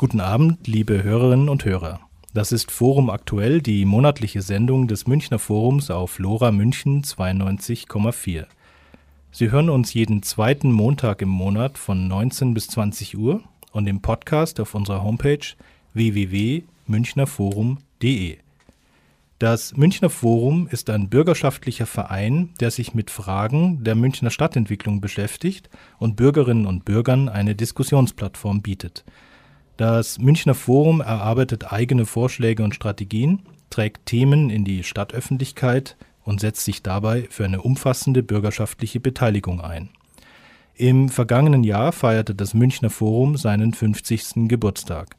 Guten 0.00 0.20
Abend, 0.20 0.66
liebe 0.66 1.02
Hörerinnen 1.02 1.50
und 1.50 1.66
Hörer. 1.66 2.00
Das 2.32 2.52
ist 2.52 2.70
Forum 2.70 3.10
Aktuell, 3.10 3.60
die 3.60 3.84
monatliche 3.84 4.40
Sendung 4.40 4.88
des 4.88 5.06
Münchner 5.06 5.38
Forums 5.38 5.90
auf 5.90 6.18
Lora 6.18 6.52
München 6.52 7.02
92,4. 7.02 8.46
Sie 9.30 9.50
hören 9.50 9.68
uns 9.68 9.92
jeden 9.92 10.22
zweiten 10.22 10.72
Montag 10.72 11.20
im 11.20 11.28
Monat 11.28 11.76
von 11.76 12.08
19 12.08 12.54
bis 12.54 12.68
20 12.68 13.18
Uhr 13.18 13.42
und 13.72 13.86
im 13.86 14.00
Podcast 14.00 14.58
auf 14.58 14.74
unserer 14.74 15.02
Homepage 15.02 15.46
www.münchnerforum.de. 15.92 18.38
Das 19.38 19.76
Münchner 19.76 20.08
Forum 20.08 20.66
ist 20.70 20.88
ein 20.88 21.10
bürgerschaftlicher 21.10 21.84
Verein, 21.84 22.48
der 22.58 22.70
sich 22.70 22.94
mit 22.94 23.10
Fragen 23.10 23.84
der 23.84 23.96
Münchner 23.96 24.30
Stadtentwicklung 24.30 25.02
beschäftigt 25.02 25.68
und 25.98 26.16
Bürgerinnen 26.16 26.64
und 26.64 26.86
Bürgern 26.86 27.28
eine 27.28 27.54
Diskussionsplattform 27.54 28.62
bietet. 28.62 29.04
Das 29.80 30.18
Münchner 30.18 30.52
Forum 30.52 31.00
erarbeitet 31.00 31.72
eigene 31.72 32.04
Vorschläge 32.04 32.62
und 32.62 32.74
Strategien, 32.74 33.40
trägt 33.70 34.04
Themen 34.04 34.50
in 34.50 34.62
die 34.62 34.82
Stadtöffentlichkeit 34.82 35.96
und 36.22 36.38
setzt 36.38 36.66
sich 36.66 36.82
dabei 36.82 37.26
für 37.30 37.46
eine 37.46 37.62
umfassende 37.62 38.22
bürgerschaftliche 38.22 39.00
Beteiligung 39.00 39.62
ein. 39.62 39.88
Im 40.74 41.08
vergangenen 41.08 41.64
Jahr 41.64 41.92
feierte 41.92 42.34
das 42.34 42.52
Münchner 42.52 42.90
Forum 42.90 43.38
seinen 43.38 43.72
50. 43.72 44.48
Geburtstag. 44.48 45.16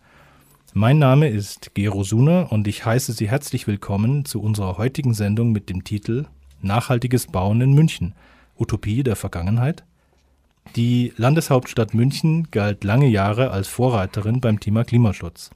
Mein 0.76 1.00
Name 1.00 1.28
ist 1.28 1.74
Gero 1.74 2.04
Suner 2.04 2.52
und 2.52 2.68
ich 2.68 2.86
heiße 2.86 3.14
Sie 3.14 3.28
herzlich 3.28 3.66
willkommen 3.66 4.26
zu 4.26 4.44
unserer 4.44 4.78
heutigen 4.78 5.16
Sendung 5.16 5.54
mit 5.54 5.72
dem 5.72 5.84
Titel 5.84 6.28
Nachhaltiges 6.62 7.26
Bauen 7.26 7.62
in 7.62 7.74
München. 7.74 8.14
Utopie 8.60 9.02
der 9.02 9.16
Vergangenheit? 9.16 9.84
Die 10.76 11.12
Landeshauptstadt 11.18 11.94
München 11.94 12.50
galt 12.50 12.84
lange 12.84 13.08
Jahre 13.08 13.52
als 13.52 13.68
Vorreiterin 13.68 14.40
beim 14.40 14.60
Thema 14.60 14.86
Klimaschutz. 14.86 15.50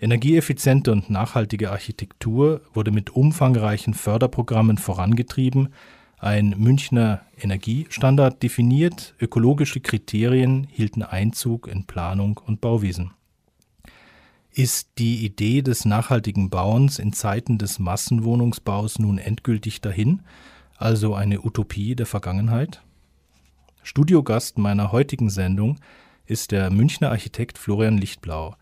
Energieeffiziente 0.00 0.90
und 0.90 1.10
nachhaltige 1.10 1.70
Architektur 1.70 2.62
wurde 2.72 2.90
mit 2.90 3.10
umfangreichen 3.10 3.94
Förderprogrammen 3.94 4.78
vorangetrieben, 4.78 5.68
ein 6.18 6.54
Münchner 6.56 7.20
Energiestandard 7.38 8.42
definiert, 8.42 9.14
ökologische 9.20 9.80
Kriterien 9.80 10.66
hielten 10.70 11.02
Einzug 11.02 11.66
in 11.66 11.84
Planung 11.84 12.40
und 12.46 12.62
Bauwesen. 12.62 13.10
Ist 14.50 14.92
die 14.98 15.24
Idee 15.26 15.60
des 15.60 15.84
nachhaltigen 15.84 16.48
Bauens 16.48 16.98
in 16.98 17.12
Zeiten 17.12 17.58
des 17.58 17.78
Massenwohnungsbaus 17.78 18.98
nun 18.98 19.18
endgültig 19.18 19.82
dahin, 19.82 20.22
also 20.78 21.14
eine 21.14 21.42
Utopie 21.42 21.94
der 21.94 22.06
Vergangenheit? 22.06 22.82
Studiogast 23.84 24.56
meiner 24.56 24.92
heutigen 24.92 25.28
Sendung 25.28 25.78
ist 26.24 26.52
der 26.52 26.70
Münchner 26.70 27.10
Architekt 27.10 27.58
Florian 27.58 27.98
Lichtblau. 27.98 28.56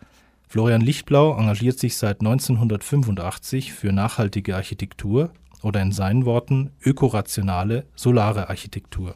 Florian 0.48 0.80
Lichtblau 0.80 1.38
engagiert 1.38 1.78
sich 1.78 1.96
seit 1.96 2.20
1985 2.20 3.72
für 3.72 3.92
nachhaltige 3.92 4.56
Architektur 4.56 5.30
oder 5.62 5.80
in 5.80 5.92
seinen 5.92 6.26
Worten 6.26 6.72
ökorationale 6.84 7.86
solare 7.94 8.48
Architektur. 8.48 9.14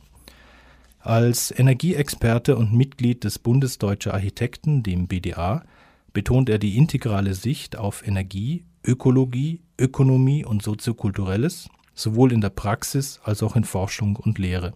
Als 1.00 1.52
Energieexperte 1.56 2.56
und 2.56 2.72
Mitglied 2.72 3.24
des 3.24 3.40
Bundes 3.40 3.78
Deutscher 3.78 4.14
Architekten, 4.14 4.84
dem 4.84 5.08
BDA, 5.08 5.64
betont 6.12 6.48
er 6.48 6.58
die 6.58 6.76
integrale 6.76 7.34
Sicht 7.34 7.76
auf 7.76 8.06
Energie, 8.06 8.64
Ökologie, 8.84 9.60
Ökonomie 9.76 10.44
und 10.44 10.62
Soziokulturelles, 10.62 11.68
sowohl 11.94 12.32
in 12.32 12.40
der 12.40 12.50
Praxis 12.50 13.18
als 13.24 13.42
auch 13.42 13.56
in 13.56 13.64
Forschung 13.64 14.14
und 14.14 14.38
Lehre. 14.38 14.72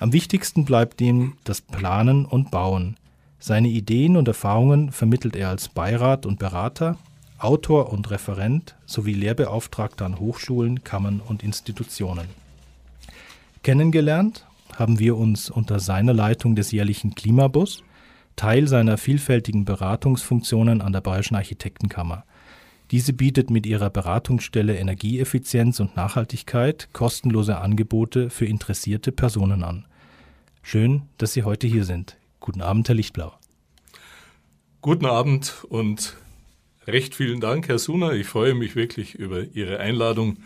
Am 0.00 0.12
wichtigsten 0.12 0.64
bleibt 0.64 1.00
ihm 1.00 1.34
das 1.42 1.60
Planen 1.60 2.24
und 2.24 2.52
Bauen. 2.52 2.96
Seine 3.40 3.66
Ideen 3.66 4.16
und 4.16 4.28
Erfahrungen 4.28 4.92
vermittelt 4.92 5.34
er 5.34 5.48
als 5.48 5.68
Beirat 5.68 6.24
und 6.24 6.38
Berater, 6.38 6.96
Autor 7.38 7.92
und 7.92 8.08
Referent 8.10 8.76
sowie 8.86 9.14
Lehrbeauftragter 9.14 10.06
an 10.06 10.20
Hochschulen, 10.20 10.84
Kammern 10.84 11.20
und 11.20 11.42
Institutionen. 11.42 12.28
Kennengelernt 13.64 14.46
haben 14.76 15.00
wir 15.00 15.16
uns 15.16 15.50
unter 15.50 15.80
seiner 15.80 16.14
Leitung 16.14 16.54
des 16.54 16.70
jährlichen 16.70 17.16
Klimabus, 17.16 17.82
Teil 18.36 18.68
seiner 18.68 18.98
vielfältigen 18.98 19.64
Beratungsfunktionen 19.64 20.80
an 20.80 20.92
der 20.92 21.00
Bayerischen 21.00 21.34
Architektenkammer. 21.34 22.24
Diese 22.90 23.12
bietet 23.12 23.50
mit 23.50 23.66
ihrer 23.66 23.90
Beratungsstelle 23.90 24.76
Energieeffizienz 24.76 25.78
und 25.80 25.96
Nachhaltigkeit 25.96 26.88
kostenlose 26.92 27.58
Angebote 27.58 28.30
für 28.30 28.46
interessierte 28.46 29.12
Personen 29.12 29.62
an. 29.62 29.86
Schön, 30.62 31.02
dass 31.18 31.34
Sie 31.34 31.42
heute 31.42 31.66
hier 31.66 31.84
sind. 31.84 32.16
Guten 32.40 32.62
Abend, 32.62 32.88
Herr 32.88 32.94
Lichtblau. 32.94 33.34
Guten 34.80 35.06
Abend 35.06 35.64
und 35.68 36.16
recht 36.86 37.14
vielen 37.14 37.40
Dank, 37.40 37.68
Herr 37.68 37.78
Suner. 37.78 38.12
Ich 38.12 38.26
freue 38.26 38.54
mich 38.54 38.74
wirklich 38.74 39.14
über 39.14 39.42
Ihre 39.42 39.80
Einladung 39.80 40.38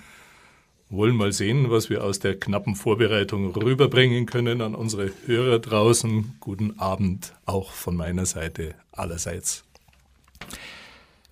wollen 0.92 1.16
mal 1.16 1.32
sehen, 1.32 1.70
was 1.70 1.88
wir 1.88 2.04
aus 2.04 2.18
der 2.18 2.38
knappen 2.38 2.76
Vorbereitung 2.76 3.50
rüberbringen 3.56 4.26
können 4.26 4.60
an 4.60 4.74
unsere 4.74 5.10
Hörer 5.26 5.58
draußen. 5.58 6.36
Guten 6.38 6.78
Abend 6.78 7.32
auch 7.46 7.72
von 7.72 7.96
meiner 7.96 8.26
Seite 8.26 8.74
allerseits. 8.92 9.64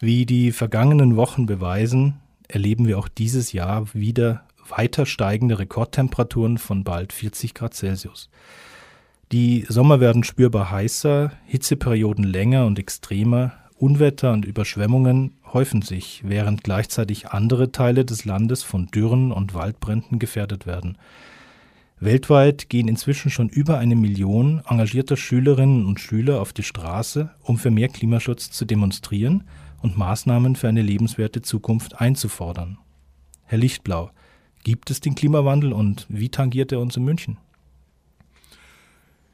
Wie 0.03 0.25
die 0.25 0.51
vergangenen 0.51 1.17
Wochen 1.17 1.45
beweisen, 1.45 2.21
erleben 2.49 2.87
wir 2.87 2.99
auch 2.99 3.09
dieses 3.09 3.53
Jahr 3.53 3.93
wieder 3.93 4.45
weiter 4.67 5.05
steigende 5.05 5.59
Rekordtemperaturen 5.59 6.57
von 6.57 6.85
bald 6.85 7.13
40 7.13 7.53
Grad 7.53 7.75
Celsius. 7.75 8.31
Die 9.31 9.67
Sommer 9.69 10.01
werden 10.01 10.25
spürbar 10.25 10.71
heißer, 10.71 11.33
Hitzeperioden 11.45 12.25
länger 12.25 12.65
und 12.65 12.79
extremer, 12.79 13.53
Unwetter 13.77 14.33
und 14.33 14.47
Überschwemmungen 14.47 15.35
häufen 15.53 15.83
sich, 15.83 16.23
während 16.25 16.65
gleichzeitig 16.65 17.29
andere 17.29 17.71
Teile 17.71 18.07
des 18.07 18.25
Landes 18.25 18.63
von 18.63 18.87
Dürren 18.87 19.33
und 19.33 19.53
Waldbränden 19.53 20.19
gefährdet 20.19 20.67
werden. 20.67 20.97
Weltweit 21.99 22.71
gehen 22.71 22.89
inzwischen 22.89 23.31
schon 23.31 23.51
über 23.51 23.77
eine 23.77 23.97
Million 23.97 24.63
engagierter 24.67 25.19
Schülerinnen 25.19 25.85
und 25.85 26.01
Schüler 26.01 26.41
auf 26.41 26.55
die 26.55 26.63
Straße, 26.63 27.29
um 27.43 27.59
für 27.59 27.71
mehr 27.71 27.89
Klimaschutz 27.89 28.51
zu 28.51 28.65
demonstrieren 28.65 29.45
und 29.83 29.97
Maßnahmen 29.97 30.57
für 30.57 30.69
eine 30.69 30.83
lebenswerte 30.83 31.43
Zukunft 31.43 32.01
einzufordern. 32.01 32.79
Herr 33.45 33.59
Lichtblau, 33.59 34.11
gibt 34.63 34.91
es 34.91 35.01
den 35.01 35.15
Klimawandel 35.15 35.73
und 35.73 36.07
wie 36.09 36.29
tangiert 36.29 36.73
er 36.73 36.81
uns 36.81 36.97
in 36.97 37.05
München? 37.05 37.39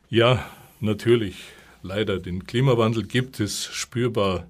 Ja, 0.09 0.45
natürlich 0.81 1.37
leider 1.83 2.19
den 2.19 2.45
Klimawandel 2.45 3.05
gibt 3.05 3.41
es 3.41 3.65
spürbar 3.67 4.47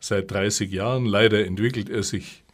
seit 0.00 0.30
30 0.30 0.70
Jahren. 0.70 1.06
Leider 1.06 1.44
entwickelt 1.44 1.88
er 1.88 2.02
sich 2.02 2.44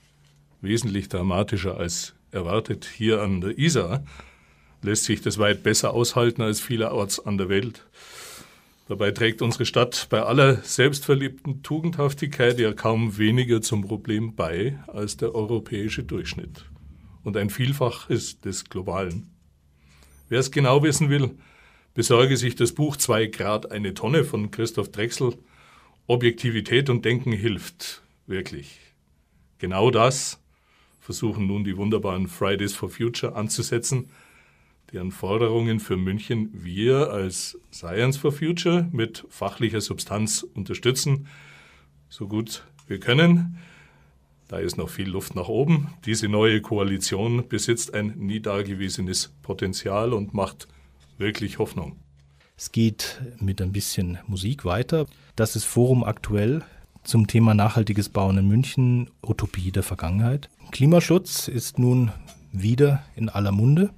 wesentlich 0.60 1.09
dramatischer 1.09 1.77
als 1.77 2.15
erwartet. 2.31 2.88
Hier 2.97 3.22
an 3.22 3.41
der 3.41 3.59
Isar 3.59 4.04
lässt 4.83 5.04
sich 5.04 5.21
das 5.21 5.38
weit 5.38 5.62
besser 5.62 5.94
aushalten 5.94 6.43
als 6.43 6.60
vielerorts 6.60 7.25
an 7.25 7.38
der 7.38 7.49
Welt. 7.49 7.87
Dabei 8.87 9.12
trägt 9.12 9.41
unsere 9.41 9.65
Stadt 9.65 10.09
bei 10.11 10.22
aller 10.22 10.56
selbstverliebten 10.56 11.62
Tugendhaftigkeit 11.62 12.59
ja 12.59 12.75
kaum 12.75 13.17
weniger 13.17 13.62
zum 13.62 13.83
Problem 13.83 14.34
bei 14.34 14.78
als 14.87 15.17
der 15.17 15.34
europäische 15.34 16.05
Durchschnitt 16.05 16.67
und 17.22 17.39
ein 17.39 17.49
Vielfaches 17.49 18.41
des 18.41 18.67
globalen. 18.67 19.31
Wer 20.28 20.41
es 20.41 20.50
genau 20.50 20.83
wissen 20.83 21.09
will, 21.09 21.31
besorge 21.95 22.37
sich 22.37 22.56
das 22.56 22.72
Buch 22.72 22.97
Zwei 22.99 23.27
Grad 23.27 23.72
eine 23.72 23.95
Tonne 23.95 24.25
von 24.25 24.50
Christoph 24.50 24.91
Drechsel. 24.91 25.34
Objektivität 26.06 26.91
und 26.91 27.06
Denken 27.06 27.33
hilft, 27.33 28.03
wirklich. 28.27 28.78
Genau 29.59 29.91
das 29.91 30.43
versuchen 31.01 31.47
nun 31.47 31.65
die 31.65 31.78
wunderbaren 31.78 32.28
Fridays 32.28 32.75
for 32.75 32.91
Future 32.91 33.34
anzusetzen, 33.34 34.11
deren 34.94 35.10
Forderungen 35.10 35.81
für 35.81 35.97
München 35.97 36.50
wir 36.53 37.10
als 37.10 37.59
Science 37.72 38.16
for 38.16 38.31
Future 38.31 38.88
mit 38.93 39.27
fachlicher 39.28 39.81
Substanz 39.81 40.47
unterstützen, 40.55 41.27
so 42.09 42.28
gut 42.28 42.65
wir 42.86 43.01
können. 43.01 43.59
Da 44.47 44.59
ist 44.59 44.77
noch 44.77 44.89
viel 44.89 45.09
Luft 45.09 45.34
nach 45.34 45.48
oben. 45.48 45.89
Diese 46.07 46.28
neue 46.28 46.60
Koalition 46.60 47.48
besitzt 47.48 47.92
ein 47.92 48.15
nie 48.18 48.39
dagewesenes 48.39 49.33
Potenzial 49.42 50.13
und 50.13 50.33
macht 50.33 50.68
wirklich 51.18 51.59
Hoffnung. 51.59 51.97
Es 52.57 52.71
geht 52.71 53.21
mit 53.41 53.60
ein 53.60 53.72
bisschen 53.72 54.18
Musik 54.28 54.65
weiter. 54.65 55.07
Das 55.34 55.57
ist 55.57 55.65
Forum 55.65 56.04
aktuell 56.04 56.63
zum 57.03 57.27
Thema 57.27 57.53
nachhaltiges 57.53 58.10
Bauen 58.10 58.39
in 58.39 58.47
München, 58.47 59.10
Utopie 59.27 59.72
der 59.72 59.83
Vergangenheit. 59.83 60.48
Klimaschutz 60.71 61.48
ist 61.48 61.80
nun 61.80 62.13
wieder 62.53 63.03
in 63.16 63.28
aller 63.28 63.51
Munde. 63.51 63.91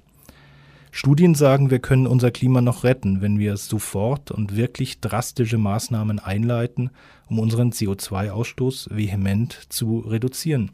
Studien 0.97 1.35
sagen, 1.35 1.69
wir 1.69 1.77
können 1.77 2.07
unser 2.07 2.31
Klima 2.31 2.59
noch 2.59 2.83
retten, 2.83 3.21
wenn 3.21 3.37
wir 3.37 3.55
sofort 3.57 4.31
und 4.31 4.55
wirklich 4.55 4.99
drastische 4.99 5.59
Maßnahmen 5.59 6.17
einleiten, 6.17 6.89
um 7.27 7.37
unseren 7.37 7.69
CO2-Ausstoß 7.69 8.95
vehement 8.95 9.67
zu 9.69 9.99
reduzieren. 9.99 10.71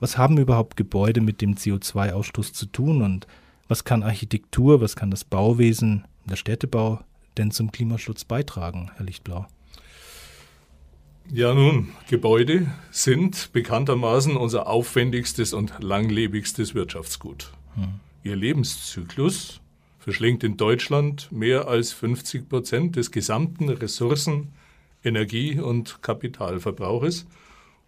Was 0.00 0.18
haben 0.18 0.36
überhaupt 0.36 0.76
Gebäude 0.76 1.20
mit 1.20 1.42
dem 1.42 1.54
CO2-Ausstoß 1.54 2.52
zu 2.52 2.66
tun 2.66 3.02
und 3.02 3.28
was 3.68 3.84
kann 3.84 4.02
Architektur, 4.02 4.80
was 4.80 4.96
kann 4.96 5.12
das 5.12 5.22
Bauwesen, 5.22 6.06
der 6.24 6.34
Städtebau 6.34 6.98
denn 7.36 7.52
zum 7.52 7.70
Klimaschutz 7.70 8.24
beitragen, 8.24 8.90
Herr 8.96 9.06
Lichtblau? 9.06 9.46
Ja, 11.32 11.54
nun, 11.54 11.90
Gebäude 12.08 12.66
sind 12.90 13.52
bekanntermaßen 13.52 14.36
unser 14.36 14.66
aufwendigstes 14.66 15.52
und 15.52 15.74
langlebigstes 15.78 16.74
Wirtschaftsgut. 16.74 17.52
Hm. 17.76 18.00
Ihr 18.22 18.36
Lebenszyklus 18.36 19.60
verschlingt 19.98 20.44
in 20.44 20.58
Deutschland 20.58 21.32
mehr 21.32 21.68
als 21.68 21.92
50 21.92 22.48
Prozent 22.48 22.96
des 22.96 23.10
gesamten 23.10 23.70
Ressourcen, 23.70 24.52
Energie- 25.02 25.58
und 25.58 26.02
Kapitalverbrauches 26.02 27.26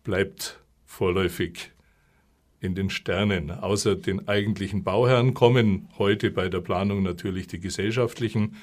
bleibt 0.05 0.61
vorläufig 0.85 1.73
in 2.61 2.75
den 2.75 2.91
Sternen. 2.91 3.51
Außer 3.51 3.97
den 3.97 4.29
eigentlichen 4.29 4.85
Bauherren 4.85 5.33
kommen 5.33 5.89
heute 5.97 6.31
bei 6.31 6.49
der 6.49 6.61
Planung 6.61 7.03
natürlich 7.03 7.47
die 7.47 7.61
gesellschaftlichen, 7.61 8.57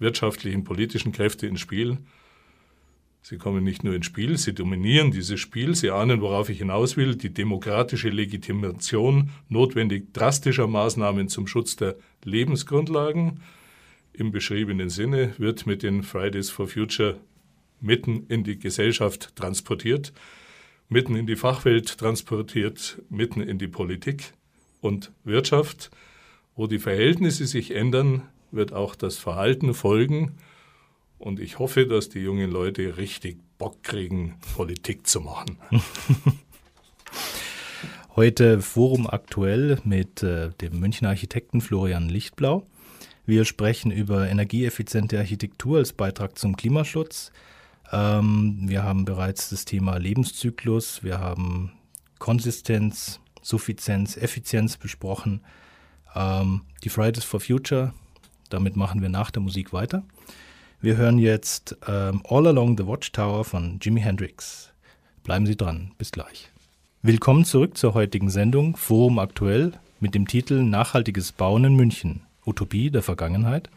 wirtschaftlichen, 0.00 0.64
politischen 0.64 1.12
Kräfte 1.12 1.46
ins 1.46 1.60
Spiel. 1.60 1.98
Sie 3.22 3.36
kommen 3.36 3.62
nicht 3.62 3.84
nur 3.84 3.94
ins 3.94 4.06
Spiel, 4.06 4.38
sie 4.38 4.54
dominieren 4.54 5.10
dieses 5.10 5.38
Spiel, 5.38 5.74
sie 5.74 5.90
ahnen, 5.90 6.22
worauf 6.22 6.48
ich 6.48 6.58
hinaus 6.58 6.96
will, 6.96 7.16
die 7.16 7.32
demokratische 7.32 8.08
Legitimation 8.08 9.30
notwendig 9.48 10.14
drastischer 10.14 10.66
Maßnahmen 10.66 11.28
zum 11.28 11.46
Schutz 11.46 11.76
der 11.76 11.96
Lebensgrundlagen. 12.24 13.40
Im 14.12 14.32
beschriebenen 14.32 14.88
Sinne 14.88 15.34
wird 15.38 15.66
mit 15.66 15.82
den 15.82 16.02
Fridays 16.02 16.50
for 16.50 16.66
Future 16.66 17.20
mitten 17.80 18.26
in 18.28 18.44
die 18.44 18.58
Gesellschaft 18.58 19.36
transportiert, 19.36 20.12
mitten 20.88 21.14
in 21.14 21.26
die 21.26 21.36
Fachwelt 21.36 21.98
transportiert, 21.98 23.00
mitten 23.08 23.40
in 23.40 23.58
die 23.58 23.68
Politik 23.68 24.32
und 24.80 25.12
Wirtschaft. 25.24 25.90
Wo 26.56 26.66
die 26.66 26.78
Verhältnisse 26.78 27.46
sich 27.46 27.74
ändern, 27.74 28.22
wird 28.50 28.72
auch 28.72 28.94
das 28.94 29.18
Verhalten 29.18 29.72
folgen. 29.74 30.32
Und 31.20 31.38
ich 31.38 31.58
hoffe, 31.58 31.86
dass 31.86 32.08
die 32.08 32.20
jungen 32.20 32.50
Leute 32.50 32.96
richtig 32.96 33.36
Bock 33.58 33.82
kriegen, 33.82 34.36
Politik 34.56 35.06
zu 35.06 35.20
machen. 35.20 35.58
Heute 38.16 38.62
Forum 38.62 39.06
aktuell 39.06 39.78
mit 39.84 40.22
äh, 40.22 40.48
dem 40.62 40.80
Münchner 40.80 41.10
Architekten 41.10 41.60
Florian 41.60 42.08
Lichtblau. 42.08 42.64
Wir 43.26 43.44
sprechen 43.44 43.90
über 43.90 44.30
energieeffiziente 44.30 45.18
Architektur 45.18 45.76
als 45.76 45.92
Beitrag 45.92 46.38
zum 46.38 46.56
Klimaschutz. 46.56 47.32
Ähm, 47.92 48.62
wir 48.62 48.82
haben 48.82 49.04
bereits 49.04 49.50
das 49.50 49.66
Thema 49.66 49.98
Lebenszyklus, 49.98 51.04
wir 51.04 51.20
haben 51.20 51.72
Konsistenz, 52.18 53.20
Suffizienz, 53.42 54.16
Effizienz 54.16 54.78
besprochen. 54.78 55.42
Ähm, 56.14 56.62
die 56.82 56.88
Fridays 56.88 57.24
for 57.24 57.40
Future, 57.40 57.92
damit 58.48 58.74
machen 58.74 59.02
wir 59.02 59.10
nach 59.10 59.30
der 59.30 59.42
Musik 59.42 59.74
weiter. 59.74 60.02
Wir 60.82 60.96
hören 60.96 61.18
jetzt 61.18 61.76
ähm, 61.86 62.22
All 62.26 62.46
Along 62.46 62.78
the 62.78 62.86
Watchtower 62.86 63.44
von 63.44 63.78
Jimi 63.82 64.00
Hendrix. 64.00 64.72
Bleiben 65.22 65.44
Sie 65.44 65.54
dran, 65.54 65.92
bis 65.98 66.10
gleich. 66.10 66.50
Willkommen 67.02 67.44
zurück 67.44 67.76
zur 67.76 67.92
heutigen 67.92 68.30
Sendung 68.30 68.76
Forum 68.76 69.18
Aktuell 69.18 69.72
mit 70.00 70.14
dem 70.14 70.26
Titel 70.26 70.62
Nachhaltiges 70.62 71.32
Bauen 71.32 71.64
in 71.64 71.74
München, 71.74 72.22
Utopie 72.46 72.90
der 72.90 73.02
Vergangenheit. 73.02 73.68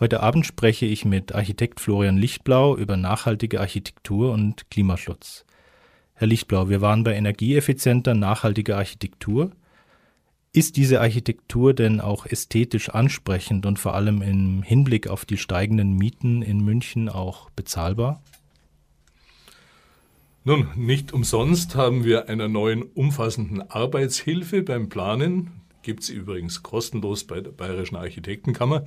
Heute 0.00 0.20
Abend 0.20 0.46
spreche 0.46 0.84
ich 0.84 1.04
mit 1.04 1.32
Architekt 1.32 1.78
Florian 1.78 2.16
Lichtblau 2.16 2.76
über 2.76 2.96
nachhaltige 2.96 3.60
Architektur 3.60 4.32
und 4.32 4.68
Klimaschutz. 4.68 5.44
Herr 6.14 6.26
Lichtblau, 6.26 6.68
wir 6.68 6.80
waren 6.80 7.04
bei 7.04 7.14
energieeffizienter, 7.14 8.14
nachhaltiger 8.14 8.78
Architektur. 8.78 9.52
Ist 10.52 10.76
diese 10.76 11.00
Architektur 11.00 11.74
denn 11.74 12.00
auch 12.00 12.26
ästhetisch 12.26 12.88
ansprechend 12.88 13.66
und 13.66 13.78
vor 13.78 13.94
allem 13.94 14.20
im 14.20 14.64
Hinblick 14.64 15.06
auf 15.06 15.24
die 15.24 15.36
steigenden 15.36 15.94
Mieten 15.94 16.42
in 16.42 16.64
München 16.64 17.08
auch 17.08 17.50
bezahlbar? 17.50 18.20
Nun, 20.42 20.68
nicht 20.74 21.12
umsonst 21.12 21.76
haben 21.76 22.02
wir 22.02 22.28
einer 22.28 22.48
neuen 22.48 22.82
umfassenden 22.82 23.70
Arbeitshilfe 23.70 24.62
beim 24.62 24.88
Planen, 24.88 25.52
gibt 25.82 26.02
es 26.02 26.08
übrigens 26.08 26.64
kostenlos 26.64 27.24
bei 27.24 27.40
der 27.40 27.52
Bayerischen 27.52 27.96
Architektenkammer, 27.96 28.86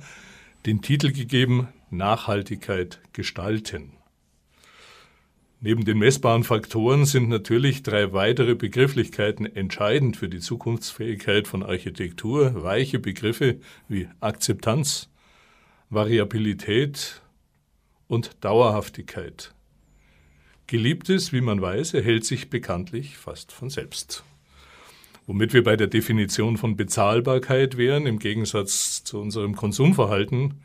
den 0.66 0.82
Titel 0.82 1.12
gegeben 1.12 1.68
Nachhaltigkeit 1.90 3.00
gestalten. 3.14 3.92
Neben 5.66 5.86
den 5.86 5.96
messbaren 5.96 6.44
Faktoren 6.44 7.06
sind 7.06 7.30
natürlich 7.30 7.82
drei 7.82 8.12
weitere 8.12 8.54
Begrifflichkeiten 8.54 9.46
entscheidend 9.46 10.14
für 10.14 10.28
die 10.28 10.40
Zukunftsfähigkeit 10.40 11.48
von 11.48 11.62
Architektur. 11.62 12.62
Weiche 12.62 12.98
Begriffe 12.98 13.60
wie 13.88 14.06
Akzeptanz, 14.20 15.08
Variabilität 15.88 17.22
und 18.08 18.44
Dauerhaftigkeit. 18.44 19.54
Geliebtes, 20.66 21.32
wie 21.32 21.40
man 21.40 21.62
weiß, 21.62 21.94
erhält 21.94 22.26
sich 22.26 22.50
bekanntlich 22.50 23.16
fast 23.16 23.50
von 23.50 23.70
selbst. 23.70 24.22
Womit 25.26 25.54
wir 25.54 25.64
bei 25.64 25.76
der 25.76 25.86
Definition 25.86 26.58
von 26.58 26.76
Bezahlbarkeit 26.76 27.78
wären, 27.78 28.04
im 28.04 28.18
Gegensatz 28.18 29.02
zu 29.02 29.18
unserem 29.18 29.56
Konsumverhalten, 29.56 30.60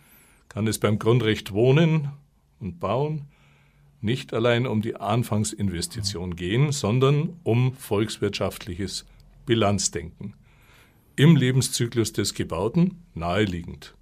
kann 0.50 0.68
es 0.68 0.78
beim 0.78 1.00
Grundrecht 1.00 1.54
Wohnen 1.54 2.10
und 2.60 2.82
Bauen 2.82 3.30
nicht 4.02 4.34
allein 4.34 4.66
um 4.66 4.82
die 4.82 4.96
Anfangsinvestition 4.96 6.36
gehen, 6.36 6.72
sondern 6.72 7.40
um 7.44 7.74
volkswirtschaftliches 7.74 9.06
Bilanzdenken. 9.46 10.36
Im 11.16 11.36
Lebenszyklus 11.36 12.14
des 12.14 12.34
Gebauten 12.34 13.04
naheliegend. 13.14 13.96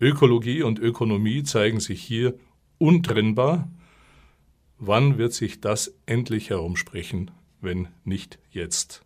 Ökologie 0.00 0.62
und 0.62 0.78
Ökonomie 0.78 1.42
zeigen 1.42 1.80
sich 1.80 2.02
hier 2.02 2.34
untrennbar. 2.78 3.70
Wann 4.78 5.18
wird 5.18 5.32
sich 5.32 5.60
das 5.60 5.94
endlich 6.06 6.50
herumsprechen 6.50 7.30
wenn 7.62 7.88
nicht 8.04 8.38
jetzt. 8.50 9.02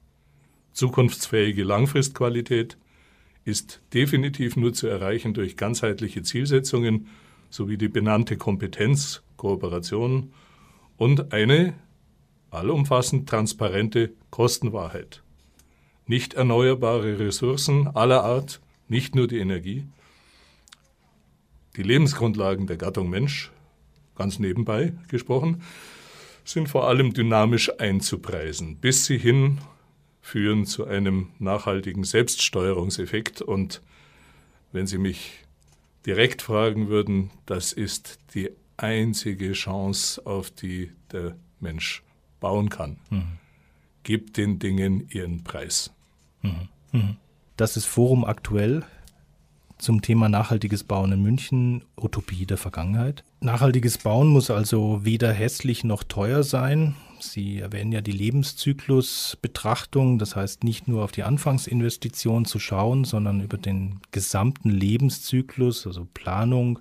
Zukunftsfähige 0.72 1.62
Langfristqualität 1.62 2.76
ist 3.44 3.80
definitiv 3.94 4.56
nur 4.56 4.72
zu 4.72 4.88
erreichen 4.88 5.34
durch 5.34 5.56
ganzheitliche 5.56 6.22
Zielsetzungen 6.22 7.06
sowie 7.50 7.76
die 7.76 7.88
benannte 7.88 8.36
Kompetenz, 8.36 9.22
Kooperation 9.36 10.32
und 10.96 11.32
eine 11.32 11.74
allumfassend 12.50 13.28
transparente 13.28 14.12
Kostenwahrheit. 14.30 15.22
Nicht 16.06 16.34
erneuerbare 16.34 17.18
Ressourcen 17.18 17.88
aller 17.88 18.24
Art, 18.24 18.60
nicht 18.88 19.14
nur 19.14 19.26
die 19.26 19.38
Energie, 19.38 19.86
die 21.76 21.82
Lebensgrundlagen 21.82 22.66
der 22.66 22.76
Gattung 22.76 23.10
Mensch, 23.10 23.50
ganz 24.14 24.38
nebenbei 24.38 24.94
gesprochen, 25.08 25.62
sind 26.44 26.68
vor 26.68 26.88
allem 26.88 27.12
dynamisch 27.12 27.70
einzupreisen, 27.78 28.76
bis 28.76 29.04
sie 29.04 29.18
hin 29.18 29.58
führen 30.26 30.66
zu 30.66 30.86
einem 30.86 31.28
nachhaltigen 31.38 32.02
Selbststeuerungseffekt. 32.02 33.42
Und 33.42 33.80
wenn 34.72 34.86
Sie 34.86 34.98
mich 34.98 35.45
direkt 36.06 36.42
fragen 36.42 36.88
würden, 36.88 37.30
das 37.44 37.72
ist 37.72 38.18
die 38.34 38.50
einzige 38.76 39.52
Chance, 39.52 40.24
auf 40.24 40.50
die 40.50 40.92
der 41.12 41.36
Mensch 41.60 42.02
bauen 42.40 42.68
kann. 42.68 42.98
Mhm. 43.10 43.38
Gibt 44.02 44.36
den 44.36 44.58
Dingen 44.58 45.08
ihren 45.10 45.42
Preis. 45.42 45.92
Mhm. 46.42 46.68
Mhm. 46.92 47.16
Das 47.56 47.76
ist 47.76 47.86
Forum 47.86 48.24
aktuell 48.24 48.84
zum 49.78 50.00
Thema 50.00 50.28
nachhaltiges 50.28 50.84
Bauen 50.84 51.12
in 51.12 51.22
München, 51.22 51.82
Utopie 51.96 52.46
der 52.46 52.56
Vergangenheit. 52.56 53.24
Nachhaltiges 53.40 53.98
Bauen 53.98 54.28
muss 54.28 54.50
also 54.50 55.04
weder 55.04 55.32
hässlich 55.32 55.84
noch 55.84 56.02
teuer 56.02 56.42
sein. 56.42 56.94
Sie 57.20 57.58
erwähnen 57.58 57.92
ja 57.92 58.00
die 58.00 58.12
Lebenszyklusbetrachtung, 58.12 60.18
das 60.18 60.36
heißt 60.36 60.64
nicht 60.64 60.88
nur 60.88 61.04
auf 61.04 61.12
die 61.12 61.22
Anfangsinvestition 61.22 62.44
zu 62.44 62.58
schauen, 62.58 63.04
sondern 63.04 63.40
über 63.40 63.58
den 63.58 64.00
gesamten 64.10 64.70
Lebenszyklus, 64.70 65.86
also 65.86 66.06
Planung, 66.12 66.80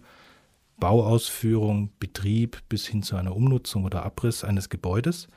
Bauausführung, 0.77 1.91
Betrieb 1.99 2.61
bis 2.69 2.87
hin 2.87 3.03
zu 3.03 3.15
einer 3.15 3.35
Umnutzung 3.35 3.85
oder 3.85 4.03
Abriss 4.03 4.43
eines 4.43 4.69
Gebäudes. 4.69 5.27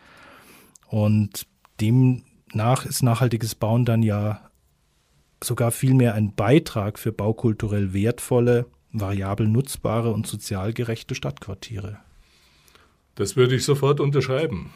Und 0.89 1.47
demnach 1.81 2.85
ist 2.85 3.03
nachhaltiges 3.03 3.55
Bauen 3.55 3.85
dann 3.85 4.03
ja 4.03 4.51
sogar 5.43 5.71
vielmehr 5.71 6.15
ein 6.15 6.35
Beitrag 6.35 6.99
für 6.99 7.13
baukulturell 7.13 7.93
wertvolle, 7.93 8.67
variabel 8.93 9.47
nutzbare 9.47 10.13
und 10.13 10.27
sozial 10.27 10.73
gerechte 10.73 11.15
Stadtquartiere. 11.15 11.99
Das 13.15 13.37
würde 13.37 13.55
ich 13.55 13.65
sofort 13.65 14.01
unterschreiben. 14.01 14.73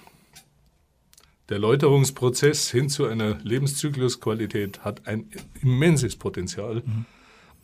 Der 1.49 1.59
Läuterungsprozess 1.59 2.71
hin 2.71 2.89
zu 2.89 3.07
einer 3.07 3.39
Lebenszyklusqualität 3.43 4.85
hat 4.85 5.07
ein 5.07 5.29
immenses 5.61 6.17
Potenzial 6.17 6.83
mhm. 6.85 7.07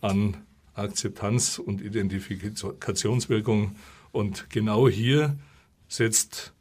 an 0.00 0.36
Akzeptanz 0.74 1.58
und 1.58 1.80
Identifikationswirkung. 1.80 3.76
Und 4.12 4.50
genau 4.50 4.88
hier 4.88 5.38
setzt 5.88 6.52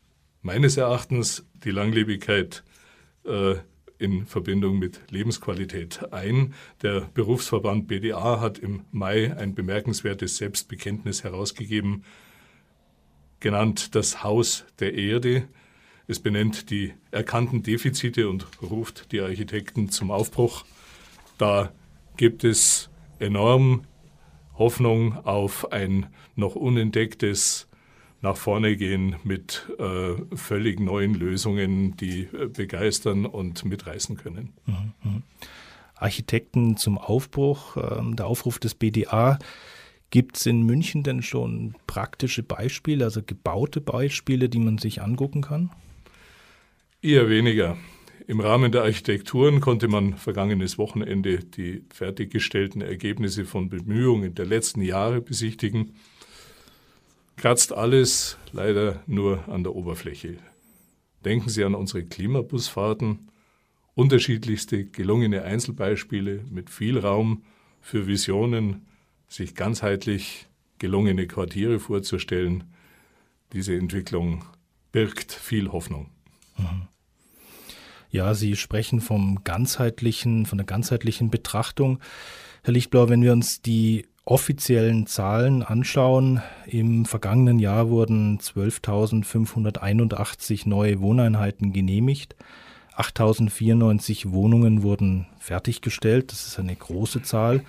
meines 0.42 0.78
Erachtens 0.78 1.46
die 1.64 1.72
Langlebigkeit 1.72 2.64
äh, 3.26 3.56
in 4.00 4.26
Verbindung 4.26 4.80
mit 4.80 5.12
Lebensqualität 5.12 6.14
ein. 6.14 6.54
Der 6.82 7.02
Berufsverband 7.14 7.88
BDA 7.88 8.40
hat 8.40 8.60
im 8.60 8.82
Mai 8.92 9.36
ein 9.36 9.56
bemerkenswertes 9.56 10.38
Selbstbekenntnis 10.38 11.24
herausgegeben, 11.24 12.04
genannt 13.40 13.96
das 13.96 14.24
Haus 14.24 14.66
der 14.80 14.94
Erde. 14.94 15.48
Es 16.08 16.20
benennt 16.20 16.70
die 16.70 16.94
erkannten 17.12 17.64
Defizite 17.64 18.30
und 18.30 18.48
ruft 18.62 19.12
die 19.12 19.20
Architekten 19.20 19.90
zum 19.90 20.10
Aufbruch. 20.10 20.64
Da 21.38 21.72
gibt 22.16 22.44
es 22.46 22.90
enorm 23.20 23.84
Hoffnung 24.58 25.18
auf 25.26 25.72
ein 25.72 26.08
noch 26.36 26.56
unentdecktes 26.56 27.68
nach 28.22 28.38
vorne 28.38 28.76
gehen 28.78 29.16
mit 29.24 29.68
äh, 29.78 30.14
völlig 30.36 30.80
neuen 30.80 31.14
Lösungen, 31.14 31.96
die 31.98 32.22
äh, 32.22 32.48
begeistern 32.48 33.26
und 33.26 33.64
mitreißen 33.66 34.18
können. 34.18 34.54
Mhm. 34.66 35.24
Architekten 35.96 36.78
zum 36.78 36.98
Aufbruch, 36.98 37.78
äh, 37.78 38.16
der 38.16 38.26
Aufruf 38.26 38.60
des 38.60 38.76
BDA. 38.76 39.38
Gibt 40.10 40.38
es 40.38 40.46
in 40.46 40.64
München 40.64 41.04
denn 41.04 41.22
schon 41.22 41.76
praktische 41.86 42.42
Beispiele, 42.42 43.04
also 43.04 43.22
gebaute 43.22 43.82
Beispiele, 43.82 44.50
die 44.50 44.60
man 44.60 44.78
sich 44.78 45.02
angucken 45.02 45.42
kann? 45.42 45.70
Eher 47.04 47.30
weniger. 47.30 47.78
Im 48.26 48.40
Rahmen 48.40 48.72
der 48.72 48.82
Architekturen 48.82 49.62
konnte 49.62 49.88
man 49.88 50.18
vergangenes 50.18 50.80
Wochenende 50.80 51.44
die 51.44 51.84
fertiggestellten 51.94 52.82
Ergebnisse 52.82 53.46
von 53.46 53.70
Bemühungen 53.70 54.34
der 54.34 54.48
letzten 54.48 54.82
Jahre 54.82 55.22
besichtigen. 55.22 55.94
Kratzt 57.36 57.72
alles 57.72 58.40
leider 58.52 59.04
nur 59.06 59.48
an 59.48 59.64
der 59.64 59.76
Oberfläche. 59.76 60.38
Denken 61.24 61.50
Sie 61.50 61.64
an 61.64 61.76
unsere 61.76 62.04
Klimabusfahrten, 62.04 63.30
unterschiedlichste 63.94 64.86
gelungene 64.86 65.44
Einzelbeispiele 65.44 66.46
mit 66.50 66.72
viel 66.72 66.98
Raum 66.98 67.44
für 67.80 68.08
Visionen, 68.08 68.88
sich 69.28 69.54
ganzheitlich 69.54 70.48
gelungene 70.80 71.28
Quartiere 71.28 71.80
vorzustellen. 71.80 72.64
Diese 73.54 73.76
Entwicklung 73.76 74.46
birgt 74.92 75.32
viel 75.32 75.72
Hoffnung. 75.72 76.10
Mhm. 76.58 76.88
Ja, 78.10 78.34
Sie 78.34 78.56
sprechen 78.56 79.02
vom 79.02 79.44
ganzheitlichen, 79.44 80.46
von 80.46 80.58
der 80.58 80.66
ganzheitlichen 80.66 81.30
Betrachtung. 81.30 82.00
Herr 82.64 82.72
Lichtblau, 82.74 83.10
wenn 83.10 83.22
wir 83.22 83.34
uns 83.34 83.62
die 83.62 84.08
offiziellen 84.26 85.06
Zahlen 85.08 85.64
anschauen, 85.64 86.42
im 86.66 87.06
vergangenen 87.06 87.60
Jahr 87.60 87.90
wurden 87.90 88.40
12.581 88.40 90.68
neue 90.68 91.00
Wohneinheiten 91.00 91.72
genehmigt. 91.72 92.36
8.094 92.98 94.32
Wohnungen 94.32 94.84
wurden 94.84 95.28
fertiggestellt. 95.40 96.32
Das 96.32 96.48
ist 96.48 96.60
eine 96.60 96.76
große 96.76 97.22
Zahl. 97.22 97.64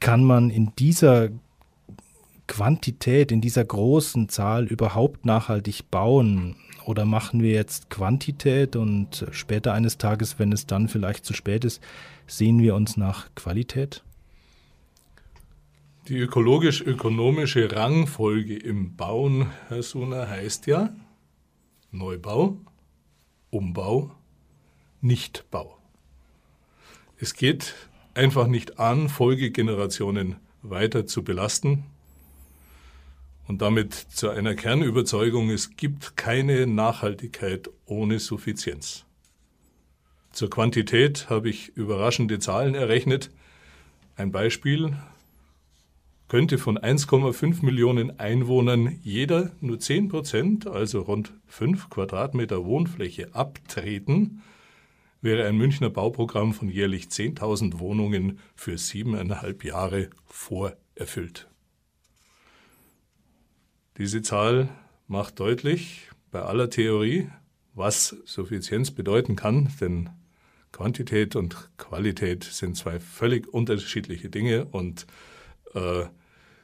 Kann 0.00 0.24
man 0.24 0.50
in 0.50 0.72
dieser 0.78 1.28
Quantität, 2.46 3.32
in 3.32 3.40
dieser 3.40 3.64
großen 3.64 4.28
Zahl 4.28 4.66
überhaupt 4.66 5.24
nachhaltig 5.24 5.90
bauen? 5.90 6.56
Oder 6.90 7.04
machen 7.04 7.40
wir 7.40 7.52
jetzt 7.52 7.88
Quantität 7.88 8.74
und 8.74 9.24
später 9.30 9.74
eines 9.74 9.96
Tages, 9.96 10.40
wenn 10.40 10.50
es 10.50 10.66
dann 10.66 10.88
vielleicht 10.88 11.24
zu 11.24 11.34
spät 11.34 11.64
ist, 11.64 11.80
sehen 12.26 12.60
wir 12.60 12.74
uns 12.74 12.96
nach 12.96 13.32
Qualität? 13.36 14.02
Die 16.08 16.16
ökologisch-ökonomische 16.16 17.70
Rangfolge 17.70 18.56
im 18.56 18.96
Bauen, 18.96 19.46
Herr 19.68 19.84
Suna, 19.84 20.26
heißt 20.26 20.66
ja 20.66 20.92
Neubau, 21.92 22.58
Umbau, 23.50 24.10
Nichtbau. 25.00 25.78
Es 27.18 27.34
geht 27.34 27.76
einfach 28.14 28.48
nicht 28.48 28.80
an, 28.80 29.08
Folgegenerationen 29.08 30.38
weiter 30.62 31.06
zu 31.06 31.22
belasten, 31.22 31.84
und 33.50 33.62
damit 33.62 33.94
zu 33.94 34.30
einer 34.30 34.54
Kernüberzeugung, 34.54 35.50
es 35.50 35.74
gibt 35.74 36.16
keine 36.16 36.68
Nachhaltigkeit 36.68 37.68
ohne 37.84 38.20
Suffizienz. 38.20 39.06
Zur 40.30 40.48
Quantität 40.50 41.28
habe 41.28 41.50
ich 41.50 41.70
überraschende 41.70 42.38
Zahlen 42.38 42.76
errechnet. 42.76 43.32
Ein 44.14 44.30
Beispiel 44.30 44.96
könnte 46.28 46.58
von 46.58 46.78
1,5 46.78 47.64
Millionen 47.64 48.20
Einwohnern 48.20 49.00
jeder 49.02 49.50
nur 49.60 49.80
10 49.80 50.10
Prozent, 50.10 50.68
also 50.68 51.00
rund 51.00 51.32
5 51.48 51.90
Quadratmeter 51.90 52.64
Wohnfläche, 52.64 53.34
abtreten, 53.34 54.42
wäre 55.22 55.48
ein 55.48 55.56
Münchner 55.56 55.90
Bauprogramm 55.90 56.54
von 56.54 56.68
jährlich 56.68 57.06
10.000 57.06 57.80
Wohnungen 57.80 58.38
für 58.54 58.78
siebeneinhalb 58.78 59.64
Jahre 59.64 60.08
vorerfüllt. 60.26 61.48
Diese 64.00 64.22
Zahl 64.22 64.70
macht 65.08 65.40
deutlich, 65.40 66.08
bei 66.30 66.40
aller 66.40 66.70
Theorie, 66.70 67.28
was 67.74 68.16
Suffizienz 68.24 68.92
bedeuten 68.92 69.36
kann, 69.36 69.68
denn 69.78 70.08
Quantität 70.72 71.36
und 71.36 71.68
Qualität 71.76 72.44
sind 72.44 72.78
zwei 72.78 72.98
völlig 72.98 73.46
unterschiedliche 73.52 74.30
Dinge 74.30 74.64
und 74.64 75.06
äh, 75.74 76.04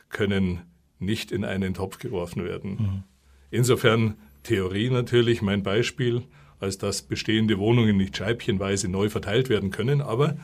können 0.09 0.62
nicht 0.99 1.31
in 1.31 1.45
einen 1.45 1.75
Topf 1.75 1.99
geworfen 1.99 2.43
werden. 2.43 2.71
Mhm. 2.71 3.02
Insofern 3.50 4.14
Theorie 4.43 4.88
natürlich 4.88 5.43
mein 5.43 5.62
Beispiel, 5.62 6.23
als 6.59 6.78
dass 6.78 7.02
bestehende 7.02 7.59
Wohnungen 7.59 7.99
nicht 7.99 8.16
scheibchenweise 8.16 8.88
neu 8.88 9.11
verteilt 9.11 9.50
werden 9.50 9.71
können, 9.71 10.00
aber 10.00 10.38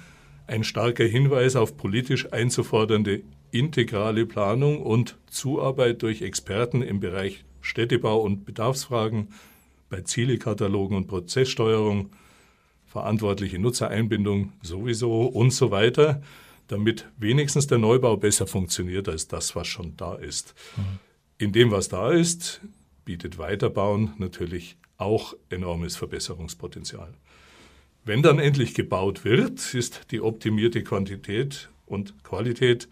ein 0.53 0.65
starker 0.65 1.05
Hinweis 1.05 1.57
auf 1.57 1.79
politisch 1.79 2.31
einzufordernde 2.31 3.23
integrale 3.53 4.27
Planung 4.27 4.83
und 4.83 5.17
Zuarbeit 5.31 6.03
durch 6.03 6.21
Experten 6.21 6.83
im 6.83 7.01
Bereich 7.01 7.45
Städtebau 7.63 8.21
und 8.21 8.45
Bedarfsfragen, 8.45 9.29
bei 9.89 10.03
Zielekatalogen 10.03 10.95
und 10.95 11.07
Prozesssteuerung, 11.07 12.11
verantwortliche 12.85 13.59
Nutzereinbindung 13.59 14.53
sowieso 14.63 15.23
und 15.23 15.53
so 15.53 15.71
weiter, 15.71 16.21
damit 16.69 17.07
wenigstens 17.17 17.67
der 17.67 17.79
Neubau 17.79 18.19
besser 18.19 18.47
funktioniert 18.47 19.09
als 19.09 19.29
das, 19.29 19.57
was 19.57 19.67
schon 19.67 19.97
da 19.97 20.17
ist. 20.17 20.55
Mhm. 20.77 20.83
In 21.39 21.53
dem, 21.53 21.71
was 21.71 21.89
da 21.89 22.13
ist, 22.13 22.61
bietet 23.07 23.39
Weiterbauen 23.39 24.13
natürlich 24.19 24.77
auch 24.99 25.35
enormes 25.49 25.97
Verbesserungspotenzial. 25.97 27.15
Wenn 28.05 28.23
dann 28.23 28.41
endlich 28.41 28.75
gebaut 28.75 29.25
wird, 29.25 29.75
ist 29.75 30.11
die 30.11 30.21
optimierte 30.21 30.83
Quantität 30.83 31.71
und 31.87 32.25
Qualität 32.25 32.89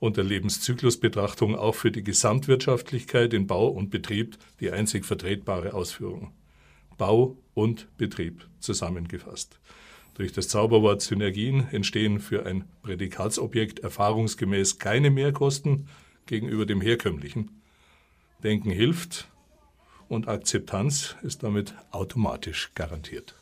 unter 0.00 0.22
Lebenszyklusbetrachtung 0.22 1.56
auch 1.56 1.74
für 1.74 1.90
die 1.90 2.04
Gesamtwirtschaftlichkeit 2.04 3.32
in 3.32 3.46
Bau 3.46 3.68
und 3.68 3.88
Betrieb 3.88 4.36
die 4.60 4.70
einzig 4.70 5.06
vertretbare 5.06 5.72
Ausführung. 5.72 6.32
Bau 6.98 7.38
und 7.54 7.88
Betrieb 7.96 8.46
zusammengefasst. 8.58 9.58
Durch 10.12 10.32
das 10.32 10.48
Zauberwort 10.48 11.00
Synergien 11.00 11.66
entstehen 11.70 12.20
für 12.20 12.44
ein 12.44 12.64
Prädikatsobjekt 12.82 13.78
erfahrungsgemäß 13.78 14.78
keine 14.78 15.10
Mehrkosten 15.10 15.88
gegenüber 16.26 16.66
dem 16.66 16.82
herkömmlichen. 16.82 17.62
Denken 18.42 18.70
hilft 18.70 19.28
und 20.08 20.28
Akzeptanz 20.28 21.16
ist 21.22 21.42
damit 21.42 21.74
automatisch 21.92 22.72
garantiert. 22.74 23.39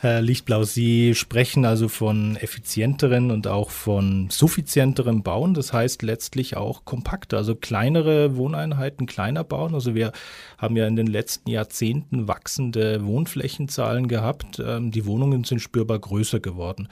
Herr 0.00 0.20
Lichtblau, 0.20 0.62
Sie 0.64 1.14
sprechen 1.14 1.64
also 1.64 1.88
von 1.88 2.36
effizienteren 2.36 3.30
und 3.30 3.46
auch 3.46 3.70
von 3.70 4.28
suffizienterem 4.30 5.22
Bauen. 5.22 5.54
Das 5.54 5.72
heißt 5.72 6.02
letztlich 6.02 6.56
auch 6.56 6.84
kompakter, 6.84 7.38
also 7.38 7.54
kleinere 7.54 8.36
Wohneinheiten 8.36 9.06
kleiner 9.06 9.42
bauen. 9.42 9.74
Also 9.74 9.94
wir 9.94 10.12
haben 10.58 10.76
ja 10.76 10.86
in 10.86 10.96
den 10.96 11.06
letzten 11.06 11.48
Jahrzehnten 11.48 12.28
wachsende 12.28 13.06
Wohnflächenzahlen 13.06 14.06
gehabt. 14.06 14.62
Ähm, 14.64 14.90
die 14.90 15.06
Wohnungen 15.06 15.44
sind 15.44 15.60
spürbar 15.60 15.98
größer 15.98 16.40
geworden. 16.40 16.88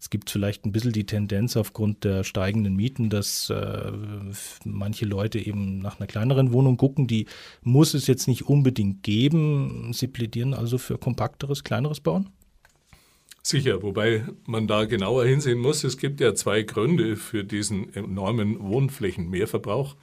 Es 0.00 0.10
gibt 0.10 0.30
vielleicht 0.30 0.64
ein 0.64 0.72
bisschen 0.72 0.92
die 0.92 1.06
Tendenz 1.06 1.56
aufgrund 1.56 2.04
der 2.04 2.22
steigenden 2.22 2.76
Mieten, 2.76 3.10
dass 3.10 3.50
äh, 3.50 3.92
manche 4.64 5.06
Leute 5.06 5.38
eben 5.38 5.78
nach 5.78 5.98
einer 5.98 6.06
kleineren 6.06 6.52
Wohnung 6.52 6.76
gucken. 6.76 7.06
Die 7.06 7.26
muss 7.62 7.94
es 7.94 8.06
jetzt 8.06 8.28
nicht 8.28 8.42
unbedingt 8.42 9.02
geben. 9.02 9.92
Sie 9.92 10.06
plädieren 10.06 10.54
also 10.54 10.78
für 10.78 10.98
kompakteres, 10.98 11.64
kleineres 11.64 12.00
Bauen? 12.00 12.30
Sicher, 13.42 13.82
wobei 13.82 14.24
man 14.46 14.66
da 14.66 14.84
genauer 14.84 15.24
hinsehen 15.24 15.58
muss. 15.58 15.82
Es 15.82 15.96
gibt 15.96 16.20
ja 16.20 16.34
zwei 16.34 16.62
Gründe 16.62 17.16
für 17.16 17.44
diesen 17.44 17.92
enormen 17.94 18.60
Wohnflächenmehrverbrauch. 18.60 19.96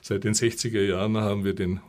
Seit 0.00 0.24
den 0.24 0.32
60er 0.32 0.82
Jahren 0.82 1.16
haben 1.16 1.44
wir 1.44 1.54
den 1.54 1.80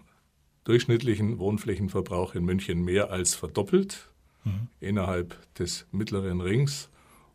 durchschnittlichen 0.65 1.39
Wohnflächenverbrauch 1.39 2.35
in 2.35 2.43
München 2.43 2.83
mehr 2.83 3.11
als 3.11 3.33
verdoppelt. 3.33 4.09
Mhm. 4.43 4.67
Innerhalb 4.79 5.37
des 5.55 5.87
mittleren 5.91 6.41
Rings 6.41 6.89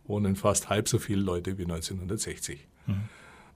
wohnen 0.07 0.37
fast 0.37 0.69
halb 0.69 0.89
so 0.89 0.99
viele 0.99 1.23
Leute 1.23 1.59
wie 1.59 1.63
1960. 1.63 2.67
Mhm. 2.87 2.95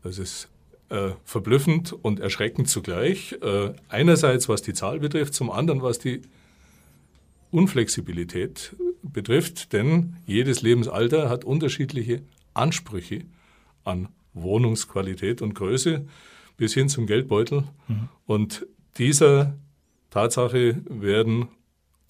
Das 0.02 0.18
ist 0.18 0.48
äh, 0.88 1.10
verblüffend 1.24 1.92
und 1.92 2.20
erschreckend 2.20 2.68
zugleich. 2.68 3.36
Äh, 3.42 3.74
einerseits, 3.88 4.48
was 4.48 4.62
die 4.62 4.72
Zahl 4.72 5.00
betrifft, 5.00 5.34
zum 5.34 5.50
anderen, 5.50 5.82
was 5.82 5.98
die 5.98 6.22
Unflexibilität 7.50 8.76
betrifft, 9.02 9.72
denn 9.72 10.16
jedes 10.26 10.62
Lebensalter 10.62 11.28
hat 11.28 11.44
unterschiedliche 11.44 12.22
Ansprüche 12.54 13.24
an 13.84 14.08
Wohnungsqualität 14.34 15.42
und 15.42 15.54
Größe 15.54 16.06
bis 16.56 16.74
hin 16.74 16.88
zum 16.88 17.06
Geldbeutel. 17.06 17.64
Mhm. 17.86 18.08
Und 18.26 18.66
dieser 18.98 19.56
Tatsache 20.10 20.82
werden 20.88 21.48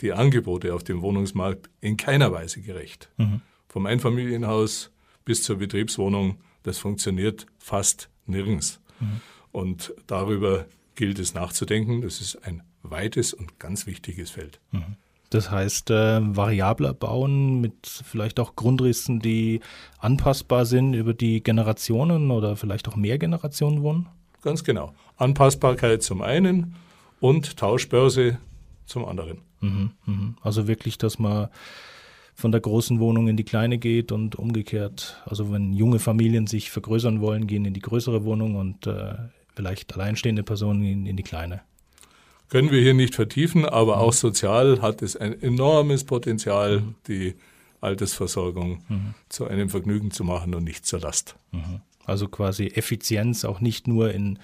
die 0.01 0.13
Angebote 0.13 0.75
auf 0.75 0.85
dem 0.85 1.03
Wohnungsmarkt 1.03 1.69
in 1.81 1.97
keiner 1.97 2.33
Weise 2.33 2.61
gerecht. 2.61 3.11
Mhm. 3.17 3.43
Vom 3.69 3.87
Einfamilienhaus 3.87 4.91
bis 5.25 5.43
zur 5.43 5.57
Betriebswohnung, 5.57 6.39
das 6.63 6.79
funktioniert 6.79 7.47
fast 7.59 8.09
nirgends. 8.27 8.81
Mhm. 9.01 9.21
Und 9.53 9.95
darüber 10.07 10.67
gilt 10.95 11.19
es 11.19 11.35
nachzudenken. 11.35 12.01
Das 12.03 12.21
ist 12.21 12.37
ein 12.45 12.63
weites 12.83 13.33
und 13.33 13.59
ganz 13.59 13.87
wichtiges 13.87 14.31
Feld. 14.31 14.61
Mhm. 14.71 14.97
Das 15.31 15.51
heißt, 15.51 15.91
äh, 15.91 16.21
variabler 16.37 16.95
bauen 16.95 17.61
mit 17.61 17.87
vielleicht 17.87 18.41
auch 18.41 18.57
Grundrissen, 18.57 19.21
die 19.21 19.61
anpassbar 19.99 20.65
sind 20.65 20.95
über 20.95 21.13
die 21.13 21.43
Generationen 21.43 22.31
oder 22.31 22.57
vielleicht 22.57 22.89
auch 22.89 22.97
mehr 22.97 23.19
Generationen 23.19 23.83
wohnen? 23.83 24.09
Ganz 24.43 24.65
genau. 24.65 24.95
Anpassbarkeit 25.17 26.03
zum 26.03 26.23
einen 26.23 26.77
und 27.21 27.59
Tauschbörse 27.59 28.39
zum 28.87 29.05
anderen. 29.05 29.43
Mhm, 29.61 29.91
mh. 30.07 30.35
Also 30.41 30.67
wirklich, 30.67 30.97
dass 30.97 31.19
man 31.19 31.49
von 32.39 32.53
der 32.53 32.61
großen 32.61 33.01
Wohnung 33.01 33.27
in 33.27 33.37
die 33.37 33.45
kleine 33.45 33.79
geht 33.79 34.13
und 34.13 34.37
umgekehrt. 34.37 35.21
Also 35.27 35.51
wenn 35.53 35.73
junge 35.73 35.99
Familien 35.99 36.47
sich 36.47 36.71
vergrößern 36.71 37.21
wollen, 37.21 37.49
gehen 37.49 37.65
in 37.65 37.75
die 37.75 37.81
größere 37.81 38.23
Wohnung 38.25 38.55
und 38.55 38.87
äh, 38.87 39.15
vielleicht 39.57 39.93
alleinstehende 39.95 40.45
Personen 40.45 40.85
in, 40.85 41.07
in 41.07 41.17
die 41.17 41.25
kleine 41.25 41.63
können 42.49 42.71
wir 42.71 42.81
hier 42.81 42.95
nicht 42.95 43.15
vertiefen, 43.15 43.67
aber 43.67 43.99
auch 43.99 44.13
sozial 44.13 44.81
hat 44.81 45.03
es 45.03 45.17
ein 45.17 45.41
enormes 45.43 46.05
Potenzial, 46.05 46.81
mhm. 46.81 46.95
die 47.07 47.35
Altersversorgung 47.81 48.83
mhm. 48.89 49.15
zu 49.29 49.47
einem 49.47 49.69
Vergnügen 49.69 50.11
zu 50.11 50.25
machen 50.25 50.55
und 50.55 50.65
nicht 50.65 50.87
zur 50.87 51.01
Last. 51.01 51.37
Mhm. 51.53 51.81
Also 52.05 52.27
quasi 52.29 52.69
Effizienz, 52.69 53.45
auch 53.45 53.61
nicht 53.61 53.87
nur 53.87 54.13
in 54.15 54.39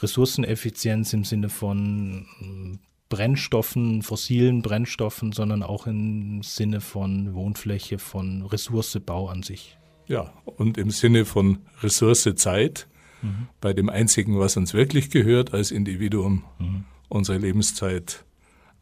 Ressourceneffizienz 0.00 1.12
im 1.12 1.24
Sinne 1.24 1.50
von 1.50 2.78
Brennstoffen, 3.10 4.00
fossilen 4.02 4.62
Brennstoffen, 4.62 5.32
sondern 5.32 5.62
auch 5.62 5.86
im 5.86 6.42
Sinne 6.42 6.80
von 6.80 7.34
Wohnfläche, 7.34 7.98
von 7.98 8.46
Ressourcebau 8.46 9.28
an 9.28 9.42
sich. 9.42 9.76
Ja, 10.06 10.32
und 10.44 10.78
im 10.78 10.90
Sinne 10.90 11.26
von 11.26 11.58
Ressourcezeit, 11.82 12.88
mhm. 13.20 13.48
bei 13.60 13.74
dem 13.74 13.90
einzigen, 13.90 14.38
was 14.38 14.56
uns 14.56 14.72
wirklich 14.72 15.10
gehört 15.10 15.52
als 15.52 15.70
Individuum. 15.70 16.44
Mhm 16.58 16.84
unsere 17.10 17.36
Lebenszeit 17.36 18.24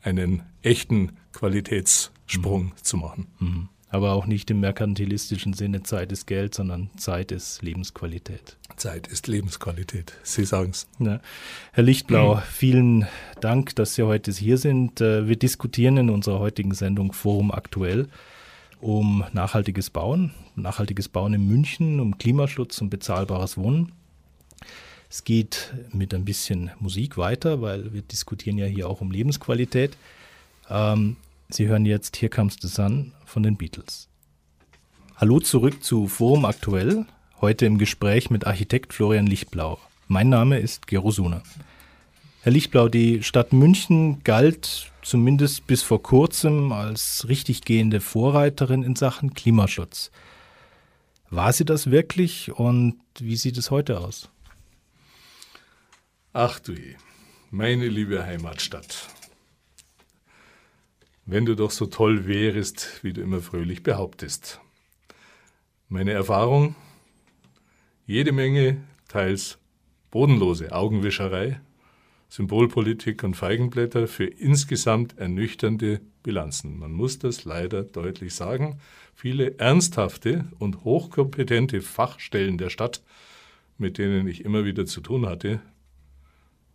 einen 0.00 0.42
echten 0.62 1.16
Qualitätssprung 1.32 2.66
mhm. 2.66 2.72
zu 2.80 2.96
machen. 2.96 3.68
Aber 3.90 4.12
auch 4.12 4.26
nicht 4.26 4.50
im 4.50 4.60
merkantilistischen 4.60 5.54
Sinne 5.54 5.82
Zeit 5.82 6.12
ist 6.12 6.26
Geld, 6.26 6.54
sondern 6.54 6.90
Zeit 6.98 7.32
ist 7.32 7.62
Lebensqualität. 7.62 8.58
Zeit 8.76 9.06
ist 9.06 9.28
Lebensqualität, 9.28 10.12
Sie 10.22 10.44
sagen 10.44 10.70
es. 10.70 10.86
Ja. 10.98 11.20
Herr 11.72 11.84
Lichtblau, 11.84 12.36
mhm. 12.36 12.40
vielen 12.50 13.06
Dank, 13.40 13.74
dass 13.76 13.94
Sie 13.94 14.02
heute 14.02 14.30
hier 14.30 14.58
sind. 14.58 15.00
Äh, 15.00 15.26
wir 15.26 15.36
diskutieren 15.36 15.96
in 15.96 16.10
unserer 16.10 16.38
heutigen 16.38 16.74
Sendung 16.74 17.12
Forum 17.12 17.50
aktuell 17.50 18.08
um 18.80 19.24
nachhaltiges 19.32 19.90
Bauen, 19.90 20.32
nachhaltiges 20.54 21.08
Bauen 21.08 21.34
in 21.34 21.46
München, 21.46 22.00
um 22.00 22.18
Klimaschutz 22.18 22.80
und 22.80 22.90
bezahlbares 22.90 23.56
Wohnen. 23.56 23.92
Es 25.10 25.24
geht 25.24 25.72
mit 25.92 26.14
ein 26.14 26.24
bisschen 26.24 26.70
Musik 26.78 27.16
weiter, 27.16 27.62
weil 27.62 27.92
wir 27.92 28.02
diskutieren 28.02 28.58
ja 28.58 28.66
hier 28.66 28.88
auch 28.88 29.00
um 29.00 29.10
Lebensqualität. 29.10 29.96
Ähm, 30.68 31.16
Sie 31.50 31.66
hören 31.66 31.86
jetzt 31.86 32.20
Here 32.20 32.28
Comes 32.28 32.58
the 32.60 32.68
Sun 32.68 33.14
von 33.24 33.42
den 33.42 33.56
Beatles. 33.56 34.10
Hallo 35.16 35.40
zurück 35.40 35.82
zu 35.82 36.06
Forum 36.06 36.44
Aktuell, 36.44 37.06
heute 37.40 37.64
im 37.64 37.78
Gespräch 37.78 38.28
mit 38.28 38.46
Architekt 38.46 38.92
Florian 38.92 39.26
Lichtblau. 39.26 39.78
Mein 40.08 40.28
Name 40.28 40.58
ist 40.58 40.86
Gero 40.86 41.10
Suna. 41.10 41.42
Herr 42.42 42.52
Lichtblau, 42.52 42.90
die 42.90 43.22
Stadt 43.22 43.54
München 43.54 44.22
galt 44.24 44.92
zumindest 45.00 45.66
bis 45.66 45.82
vor 45.82 46.02
kurzem 46.02 46.70
als 46.70 47.26
richtig 47.28 47.62
gehende 47.62 48.02
Vorreiterin 48.02 48.82
in 48.82 48.94
Sachen 48.94 49.32
Klimaschutz. 49.32 50.10
War 51.30 51.54
sie 51.54 51.64
das 51.64 51.90
wirklich 51.90 52.52
und 52.52 53.00
wie 53.18 53.36
sieht 53.36 53.56
es 53.56 53.70
heute 53.70 54.00
aus? 54.00 54.28
Ach 56.34 56.60
du 56.60 56.72
je, 56.72 56.96
meine 57.50 57.88
liebe 57.88 58.22
Heimatstadt. 58.22 59.08
Wenn 61.30 61.44
du 61.44 61.54
doch 61.54 61.70
so 61.70 61.84
toll 61.84 62.26
wärest, 62.26 63.00
wie 63.02 63.12
du 63.12 63.20
immer 63.20 63.42
fröhlich 63.42 63.82
behauptest. 63.82 64.62
Meine 65.90 66.12
Erfahrung? 66.12 66.74
Jede 68.06 68.32
Menge, 68.32 68.78
teils 69.08 69.58
bodenlose 70.10 70.72
Augenwischerei, 70.72 71.60
Symbolpolitik 72.30 73.22
und 73.24 73.34
Feigenblätter 73.34 74.08
für 74.08 74.24
insgesamt 74.24 75.18
ernüchternde 75.18 76.00
Bilanzen. 76.22 76.78
Man 76.78 76.92
muss 76.92 77.18
das 77.18 77.44
leider 77.44 77.82
deutlich 77.82 78.34
sagen. 78.34 78.80
Viele 79.14 79.58
ernsthafte 79.58 80.46
und 80.58 80.82
hochkompetente 80.82 81.82
Fachstellen 81.82 82.56
der 82.56 82.70
Stadt, 82.70 83.02
mit 83.76 83.98
denen 83.98 84.26
ich 84.28 84.46
immer 84.46 84.64
wieder 84.64 84.86
zu 84.86 85.02
tun 85.02 85.26
hatte, 85.26 85.60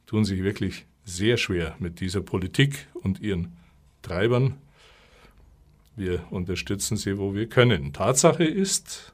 tun 0.06 0.26
sich 0.26 0.44
wirklich 0.44 0.86
sehr 1.06 1.38
schwer 1.38 1.76
mit 1.80 2.02
dieser 2.02 2.22
Politik 2.22 2.88
und 2.94 3.20
ihren 3.20 3.58
Treibern. 4.04 4.56
Wir 5.96 6.22
unterstützen 6.32 6.98
sie, 6.98 7.18
wo 7.18 7.34
wir 7.34 7.48
können. 7.50 7.94
Tatsache 7.94 8.44
ist, 8.44 9.13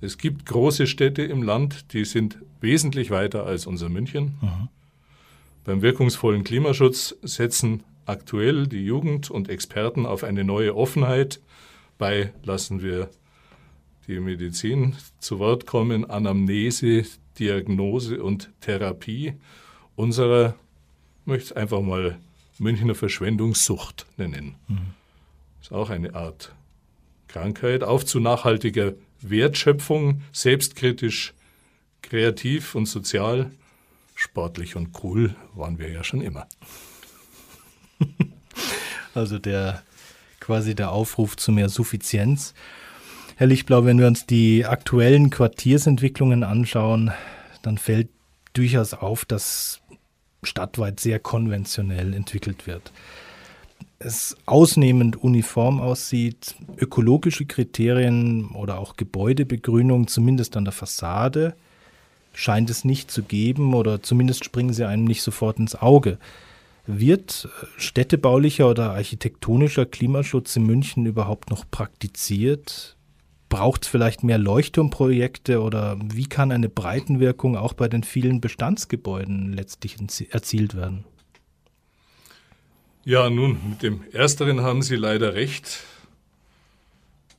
es 0.00 0.16
gibt 0.16 0.46
große 0.46 0.86
Städte 0.86 1.22
im 1.22 1.42
Land, 1.42 1.92
die 1.92 2.04
sind 2.04 2.38
wesentlich 2.60 3.10
weiter 3.10 3.44
als 3.44 3.66
unser 3.66 3.88
München. 3.88 4.38
Mhm. 4.40 4.68
Beim 5.64 5.82
wirkungsvollen 5.82 6.44
Klimaschutz 6.44 7.14
setzen 7.22 7.82
aktuell 8.06 8.66
die 8.66 8.84
Jugend 8.84 9.30
und 9.30 9.50
Experten 9.50 10.06
auf 10.06 10.24
eine 10.24 10.44
neue 10.44 10.74
Offenheit. 10.74 11.40
Bei 11.98 12.32
lassen 12.42 12.80
wir 12.80 13.10
die 14.06 14.20
Medizin 14.20 14.96
zu 15.18 15.38
Wort 15.38 15.66
kommen, 15.66 16.08
Anamnese, 16.08 17.04
Diagnose 17.38 18.22
und 18.22 18.50
Therapie 18.60 19.34
unserer, 19.96 20.54
möchte 21.26 21.46
es 21.46 21.52
einfach 21.52 21.82
mal 21.82 22.18
Münchner 22.58 22.94
Verschwendungssucht 22.94 24.06
nennen. 24.16 24.56
Mhm. 24.68 24.94
Ist 25.60 25.72
auch 25.72 25.90
eine 25.90 26.14
Art 26.14 26.54
Krankheit, 27.28 27.82
auf 27.82 28.06
zu 28.06 28.20
nachhaltiger 28.20 28.94
Wertschöpfung, 29.20 30.22
selbstkritisch, 30.32 31.34
kreativ 32.02 32.74
und 32.74 32.86
sozial, 32.86 33.50
sportlich 34.14 34.76
und 34.76 35.02
cool 35.02 35.34
waren 35.54 35.78
wir 35.78 35.90
ja 35.90 36.04
schon 36.04 36.20
immer. 36.20 36.46
Also 39.14 39.38
der 39.38 39.82
quasi 40.48 40.74
der 40.74 40.92
Aufruf 40.92 41.36
zu 41.36 41.52
mehr 41.52 41.68
Suffizienz. 41.68 42.54
Herr 43.36 43.48
Lichtblau, 43.48 43.84
wenn 43.84 43.98
wir 43.98 44.06
uns 44.06 44.24
die 44.24 44.64
aktuellen 44.64 45.28
Quartiersentwicklungen 45.28 46.42
anschauen, 46.42 47.12
dann 47.60 47.76
fällt 47.76 48.08
durchaus 48.54 48.94
auf, 48.94 49.26
dass 49.26 49.82
stadtweit 50.42 51.00
sehr 51.00 51.18
konventionell 51.18 52.14
entwickelt 52.14 52.66
wird 52.66 52.92
es 53.98 54.36
ausnehmend 54.46 55.16
uniform 55.22 55.80
aussieht, 55.80 56.54
ökologische 56.76 57.46
Kriterien 57.46 58.50
oder 58.50 58.78
auch 58.78 58.96
Gebäudebegrünung, 58.96 60.06
zumindest 60.06 60.56
an 60.56 60.64
der 60.64 60.72
Fassade, 60.72 61.54
scheint 62.32 62.70
es 62.70 62.84
nicht 62.84 63.10
zu 63.10 63.22
geben 63.22 63.74
oder 63.74 64.02
zumindest 64.02 64.44
springen 64.44 64.72
sie 64.72 64.86
einem 64.86 65.04
nicht 65.04 65.22
sofort 65.22 65.58
ins 65.58 65.74
Auge. 65.74 66.18
Wird 66.86 67.48
städtebaulicher 67.76 68.68
oder 68.68 68.92
architektonischer 68.92 69.84
Klimaschutz 69.84 70.54
in 70.56 70.64
München 70.64 71.04
überhaupt 71.04 71.50
noch 71.50 71.64
praktiziert? 71.70 72.96
Braucht 73.48 73.84
es 73.84 73.88
vielleicht 73.88 74.24
mehr 74.24 74.38
Leuchtturmprojekte 74.38 75.62
oder 75.62 75.96
wie 76.02 76.26
kann 76.26 76.52
eine 76.52 76.68
Breitenwirkung 76.68 77.56
auch 77.56 77.72
bei 77.72 77.88
den 77.88 78.02
vielen 78.02 78.40
Bestandsgebäuden 78.40 79.52
letztlich 79.52 79.96
erzielt 80.30 80.76
werden? 80.76 81.04
Ja, 83.04 83.30
nun, 83.30 83.58
mit 83.70 83.82
dem 83.82 84.04
Ersteren 84.12 84.60
haben 84.60 84.82
Sie 84.82 84.96
leider 84.96 85.34
recht. 85.34 85.84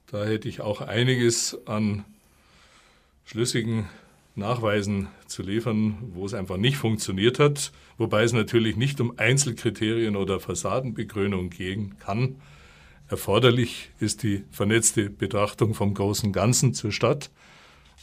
Da 0.07 0.25
hätte 0.25 0.49
ich 0.49 0.61
auch 0.61 0.81
einiges 0.81 1.59
an 1.67 2.05
schlüssigen 3.25 3.87
Nachweisen 4.35 5.07
zu 5.27 5.43
liefern, 5.43 5.97
wo 6.15 6.25
es 6.25 6.33
einfach 6.33 6.57
nicht 6.57 6.77
funktioniert 6.77 7.37
hat, 7.37 7.71
wobei 7.99 8.23
es 8.23 8.33
natürlich 8.33 8.75
nicht 8.75 8.99
um 8.99 9.13
Einzelkriterien 9.17 10.15
oder 10.15 10.39
Fassadenbegrünung 10.39 11.51
gehen 11.51 11.99
kann. 11.99 12.37
Erforderlich 13.09 13.89
ist 13.99 14.21
die 14.21 14.43
vernetzte 14.51 15.09
Betrachtung 15.09 15.73
vom 15.73 15.95
großen 15.95 16.31
Ganzen 16.31 16.75
zur 16.75 16.91
Stadt, 16.91 17.31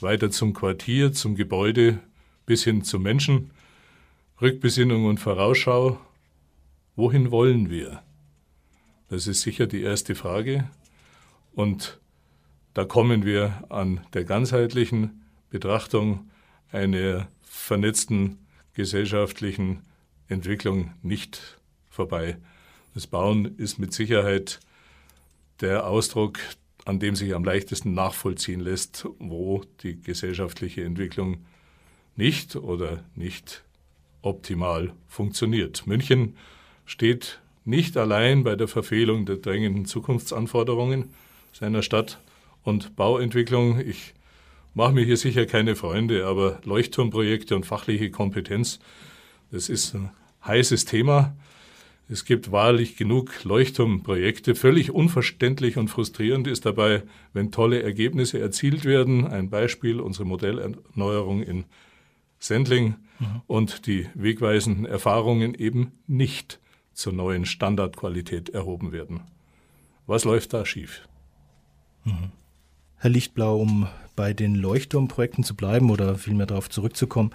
weiter 0.00 0.32
zum 0.32 0.52
Quartier, 0.52 1.12
zum 1.12 1.36
Gebäude 1.36 2.00
bis 2.44 2.64
hin 2.64 2.82
zum 2.82 3.04
Menschen, 3.04 3.52
Rückbesinnung 4.40 5.06
und 5.06 5.18
Vorausschau 5.18 5.98
Wohin 6.96 7.30
wollen 7.30 7.68
wir? 7.68 8.02
Das 9.08 9.26
ist 9.26 9.42
sicher 9.42 9.66
die 9.66 9.82
erste 9.82 10.14
Frage. 10.14 10.70
Und 11.54 12.00
da 12.72 12.84
kommen 12.84 13.24
wir 13.24 13.64
an 13.68 14.00
der 14.14 14.24
ganzheitlichen 14.24 15.22
Betrachtung 15.50 16.30
einer 16.72 17.28
vernetzten 17.42 18.38
gesellschaftlichen 18.72 19.82
Entwicklung 20.28 20.94
nicht 21.02 21.58
vorbei. 21.90 22.38
Das 22.94 23.06
Bauen 23.06 23.56
ist 23.58 23.78
mit 23.78 23.92
Sicherheit 23.92 24.60
der 25.60 25.86
Ausdruck, 25.86 26.38
an 26.84 27.00
dem 27.00 27.16
sich 27.16 27.34
am 27.34 27.44
leichtesten 27.44 27.94
nachvollziehen 27.94 28.60
lässt, 28.60 29.08
wo 29.18 29.64
die 29.82 30.00
gesellschaftliche 30.00 30.84
Entwicklung 30.84 31.38
nicht 32.16 32.56
oder 32.56 33.04
nicht 33.14 33.64
optimal 34.22 34.92
funktioniert. 35.08 35.86
München 35.86 36.36
steht 36.84 37.40
nicht 37.64 37.96
allein 37.96 38.44
bei 38.44 38.56
der 38.56 38.68
Verfehlung 38.68 39.26
der 39.26 39.36
drängenden 39.36 39.86
Zukunftsanforderungen 39.86 41.10
seiner 41.52 41.82
Stadt- 41.82 42.18
und 42.62 42.96
Bauentwicklung. 42.96 43.80
Ich 43.80 44.14
mache 44.74 44.92
mir 44.92 45.04
hier 45.04 45.16
sicher 45.16 45.46
keine 45.46 45.74
Freunde, 45.74 46.26
aber 46.26 46.60
Leuchtturmprojekte 46.64 47.56
und 47.56 47.66
fachliche 47.66 48.10
Kompetenz, 48.10 48.78
das 49.50 49.68
ist 49.68 49.94
ein 49.94 50.10
heißes 50.44 50.84
Thema. 50.84 51.36
Es 52.08 52.24
gibt 52.24 52.52
wahrlich 52.52 52.96
genug 52.96 53.44
Leuchtturmprojekte. 53.44 54.54
Völlig 54.54 54.92
unverständlich 54.92 55.76
und 55.76 55.88
frustrierend 55.88 56.46
ist 56.46 56.64
dabei, 56.64 57.02
wenn 57.32 57.50
tolle 57.50 57.82
Ergebnisse 57.82 58.38
erzielt 58.38 58.84
werden. 58.84 59.26
Ein 59.26 59.50
Beispiel, 59.50 59.98
unsere 60.00 60.24
Modellerneuerung 60.24 61.42
in 61.42 61.64
Sendling 62.38 62.94
mhm. 63.18 63.42
und 63.48 63.86
die 63.86 64.08
wegweisenden 64.14 64.86
Erfahrungen 64.86 65.54
eben 65.54 65.92
nicht 66.06 66.60
zur 66.92 67.12
neuen 67.12 67.44
Standardqualität 67.44 68.50
erhoben 68.50 68.92
werden. 68.92 69.22
Was 70.06 70.24
läuft 70.24 70.52
da 70.52 70.64
schief? 70.64 71.08
Mhm. 72.04 72.30
Herr 72.98 73.10
Lichtblau, 73.10 73.60
um 73.60 73.88
bei 74.14 74.32
den 74.32 74.54
Leuchtturmprojekten 74.54 75.44
zu 75.44 75.56
bleiben 75.56 75.90
oder 75.90 76.14
vielmehr 76.16 76.46
darauf 76.46 76.70
zurückzukommen, 76.70 77.32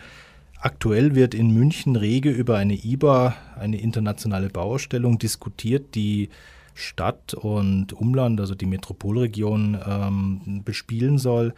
aktuell 0.62 1.16
wird 1.16 1.34
in 1.34 1.52
München 1.52 1.96
rege 1.96 2.30
über 2.30 2.58
eine 2.58 2.76
IBA, 2.76 3.36
eine 3.60 3.80
internationale 3.80 4.50
Bauausstellung, 4.50 5.20
diskutiert, 5.20 5.96
die 5.96 6.30
Stadt 6.74 7.34
und 7.34 7.94
Umland, 7.94 8.40
also 8.40 8.56
die 8.56 8.66
Metropolregion, 8.66 9.78
ähm, 9.86 10.62
bespielen 10.64 11.18
soll. 11.18 11.54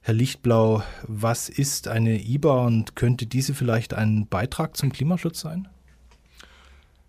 Herr 0.00 0.14
Lichtblau, 0.14 0.82
was 1.06 1.48
ist 1.48 1.88
eine 1.88 2.22
IBA 2.24 2.66
und 2.66 2.96
könnte 2.96 3.26
diese 3.26 3.54
vielleicht 3.54 3.92
ein 3.92 4.26
Beitrag 4.28 4.76
zum 4.76 4.92
Klimaschutz 4.92 5.40
sein? 5.40 5.68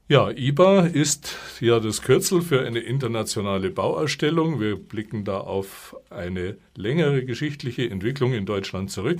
Ja, 0.10 0.32
IBA 0.32 0.86
ist 0.88 1.36
ja 1.60 1.80
das 1.80 2.02
Kürzel 2.02 2.42
für 2.42 2.66
eine 2.66 2.80
internationale 2.80 3.70
Bauausstellung. 3.70 4.60
Wir 4.60 4.78
blicken 4.78 5.26
da 5.26 5.40
auf 5.40 5.96
eine 6.10 6.58
längere 6.76 7.26
geschichtliche 7.26 7.90
Entwicklung 7.90 8.34
in 8.34 8.46
Deutschland 8.46 8.90
zurück. 8.90 9.20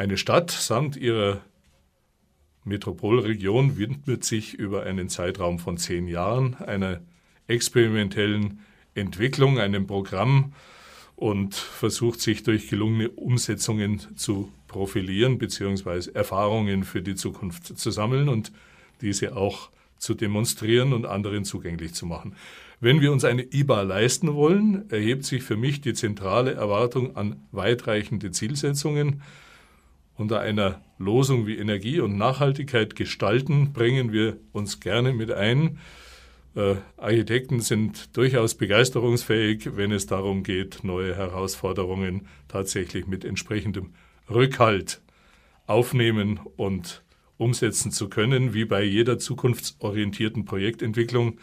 Eine 0.00 0.16
Stadt 0.16 0.50
samt 0.50 0.96
ihrer 0.96 1.42
Metropolregion 2.64 3.76
widmet 3.76 4.24
sich 4.24 4.54
über 4.54 4.84
einen 4.84 5.10
Zeitraum 5.10 5.58
von 5.58 5.76
zehn 5.76 6.08
Jahren 6.08 6.54
einer 6.54 7.02
experimentellen 7.48 8.60
Entwicklung, 8.94 9.58
einem 9.58 9.86
Programm 9.86 10.54
und 11.16 11.54
versucht 11.54 12.22
sich 12.22 12.42
durch 12.44 12.70
gelungene 12.70 13.10
Umsetzungen 13.10 14.00
zu 14.16 14.50
profilieren 14.68 15.36
bzw. 15.36 16.12
Erfahrungen 16.14 16.84
für 16.84 17.02
die 17.02 17.14
Zukunft 17.14 17.66
zu 17.66 17.90
sammeln 17.90 18.30
und 18.30 18.52
diese 19.02 19.36
auch 19.36 19.68
zu 19.98 20.14
demonstrieren 20.14 20.94
und 20.94 21.04
anderen 21.04 21.44
zugänglich 21.44 21.92
zu 21.92 22.06
machen. 22.06 22.36
Wenn 22.80 23.02
wir 23.02 23.12
uns 23.12 23.26
eine 23.26 23.42
IBA 23.42 23.82
leisten 23.82 24.32
wollen, 24.32 24.90
erhebt 24.90 25.26
sich 25.26 25.42
für 25.42 25.58
mich 25.58 25.82
die 25.82 25.92
zentrale 25.92 26.54
Erwartung 26.54 27.16
an 27.16 27.46
weitreichende 27.52 28.30
Zielsetzungen. 28.30 29.20
Unter 30.20 30.40
einer 30.40 30.82
Losung 30.98 31.46
wie 31.46 31.56
Energie 31.56 31.98
und 31.98 32.18
Nachhaltigkeit 32.18 32.94
gestalten 32.94 33.72
bringen 33.72 34.12
wir 34.12 34.36
uns 34.52 34.78
gerne 34.78 35.14
mit 35.14 35.32
ein. 35.32 35.78
Äh, 36.54 36.74
Architekten 36.98 37.60
sind 37.60 38.14
durchaus 38.18 38.54
begeisterungsfähig, 38.54 39.76
wenn 39.76 39.92
es 39.92 40.04
darum 40.04 40.42
geht, 40.42 40.84
neue 40.84 41.16
Herausforderungen 41.16 42.28
tatsächlich 42.48 43.06
mit 43.06 43.24
entsprechendem 43.24 43.94
Rückhalt 44.28 45.00
aufnehmen 45.66 46.38
und 46.58 47.02
umsetzen 47.38 47.90
zu 47.90 48.10
können. 48.10 48.52
Wie 48.52 48.66
bei 48.66 48.82
jeder 48.82 49.18
zukunftsorientierten 49.18 50.44
Projektentwicklung 50.44 51.38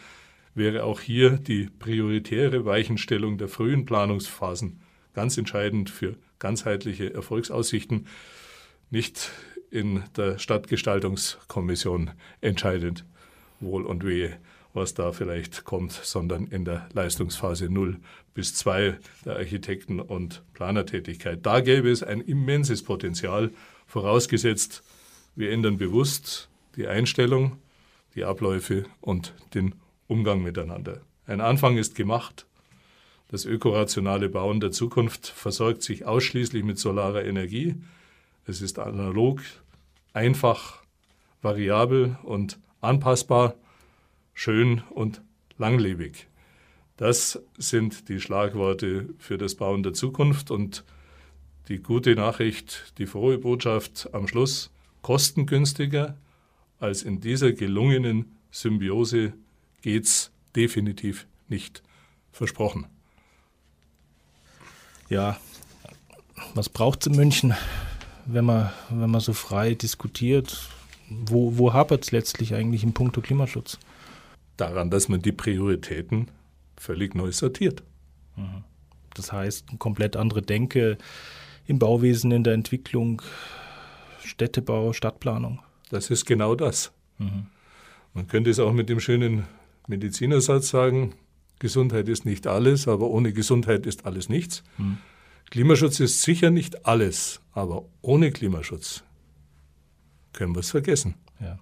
wäre 0.54 0.84
auch 0.84 1.00
hier 1.00 1.30
die 1.30 1.68
prioritäre 1.80 2.64
Weichenstellung 2.64 3.38
der 3.38 3.48
frühen 3.48 3.86
Planungsphasen 3.86 4.78
ganz 5.14 5.36
entscheidend 5.36 5.90
für 5.90 6.14
ganzheitliche 6.38 7.12
Erfolgsaussichten. 7.12 8.06
Nicht 8.90 9.30
in 9.70 10.02
der 10.16 10.38
Stadtgestaltungskommission 10.38 12.12
entscheidend 12.40 13.04
wohl 13.60 13.84
und 13.84 14.04
wehe, 14.04 14.38
was 14.72 14.94
da 14.94 15.12
vielleicht 15.12 15.64
kommt, 15.64 15.92
sondern 15.92 16.46
in 16.46 16.64
der 16.64 16.88
Leistungsphase 16.92 17.68
0 17.68 17.98
bis 18.34 18.54
2 18.54 18.98
der 19.24 19.36
Architekten- 19.36 20.00
und 20.00 20.42
Planertätigkeit. 20.54 21.44
Da 21.44 21.60
gäbe 21.60 21.90
es 21.90 22.02
ein 22.02 22.20
immenses 22.20 22.82
Potenzial, 22.82 23.50
vorausgesetzt, 23.86 24.82
wir 25.34 25.52
ändern 25.52 25.78
bewusst 25.78 26.48
die 26.76 26.86
Einstellung, 26.88 27.58
die 28.14 28.24
Abläufe 28.24 28.84
und 29.00 29.34
den 29.54 29.74
Umgang 30.06 30.42
miteinander. 30.42 31.00
Ein 31.26 31.40
Anfang 31.40 31.76
ist 31.76 31.94
gemacht. 31.94 32.46
Das 33.30 33.44
ökorationale 33.44 34.28
Bauen 34.28 34.60
der 34.60 34.70
Zukunft 34.70 35.26
versorgt 35.26 35.82
sich 35.82 36.06
ausschließlich 36.06 36.64
mit 36.64 36.78
solarer 36.78 37.24
Energie. 37.24 37.76
Es 38.48 38.62
ist 38.62 38.78
analog, 38.78 39.42
einfach 40.14 40.82
variabel 41.42 42.16
und 42.22 42.58
anpassbar, 42.80 43.54
schön 44.32 44.82
und 44.88 45.20
langlebig. 45.58 46.28
Das 46.96 47.40
sind 47.58 48.08
die 48.08 48.22
Schlagworte 48.22 49.10
für 49.18 49.36
das 49.36 49.54
Bauen 49.54 49.82
der 49.82 49.92
Zukunft 49.92 50.50
und 50.50 50.82
die 51.68 51.82
gute 51.82 52.14
Nachricht, 52.14 52.94
die 52.96 53.04
frohe 53.04 53.36
Botschaft 53.36 54.08
am 54.14 54.26
Schluss, 54.26 54.70
kostengünstiger 55.02 56.16
als 56.80 57.02
in 57.02 57.20
dieser 57.20 57.52
gelungenen 57.52 58.34
Symbiose 58.50 59.34
geht's 59.82 60.30
definitiv 60.56 61.26
nicht. 61.48 61.82
Versprochen. 62.32 62.86
Ja, 65.10 65.38
was 66.54 66.70
braucht 66.70 67.02
es 67.02 67.08
in 67.08 67.16
München, 67.16 67.54
wenn 68.28 68.44
man, 68.44 68.70
wenn 68.90 69.10
man 69.10 69.20
so 69.20 69.32
frei 69.32 69.74
diskutiert? 69.74 70.68
Wo, 71.08 71.56
wo 71.56 71.72
hapert 71.72 72.04
es 72.04 72.12
letztlich 72.12 72.54
eigentlich 72.54 72.84
im 72.84 72.92
Punkto 72.92 73.20
Klimaschutz? 73.22 73.78
Daran, 74.56 74.90
dass 74.90 75.08
man 75.08 75.22
die 75.22 75.32
Prioritäten 75.32 76.28
völlig 76.76 77.14
neu 77.14 77.32
sortiert. 77.32 77.82
Mhm. 78.36 78.64
Das 79.14 79.32
heißt, 79.32 79.78
komplett 79.78 80.16
andere 80.16 80.42
Denke 80.42 80.98
im 81.66 81.78
Bauwesen, 81.78 82.30
in 82.30 82.44
der 82.44 82.54
Entwicklung, 82.54 83.22
Städtebau, 84.22 84.92
Stadtplanung. 84.92 85.60
Das 85.90 86.10
ist 86.10 86.26
genau 86.26 86.54
das. 86.54 86.92
Mhm. 87.18 87.46
Man 88.12 88.26
könnte 88.26 88.50
es 88.50 88.58
auch 88.58 88.72
mit 88.72 88.88
dem 88.88 89.00
schönen 89.00 89.44
Medizinersatz 89.86 90.68
sagen, 90.68 91.14
Gesundheit 91.58 92.08
ist 92.08 92.24
nicht 92.24 92.46
alles, 92.46 92.86
aber 92.86 93.08
ohne 93.08 93.32
Gesundheit 93.32 93.86
ist 93.86 94.06
alles 94.06 94.28
nichts. 94.28 94.62
Mhm. 94.76 94.98
Klimaschutz 95.50 96.00
ist 96.00 96.22
sicher 96.22 96.50
nicht 96.50 96.86
alles, 96.86 97.40
aber 97.52 97.84
ohne 98.02 98.30
Klimaschutz 98.30 99.02
können 100.32 100.54
wir 100.54 100.60
es 100.60 100.70
vergessen. 100.70 101.14
Ja. 101.40 101.58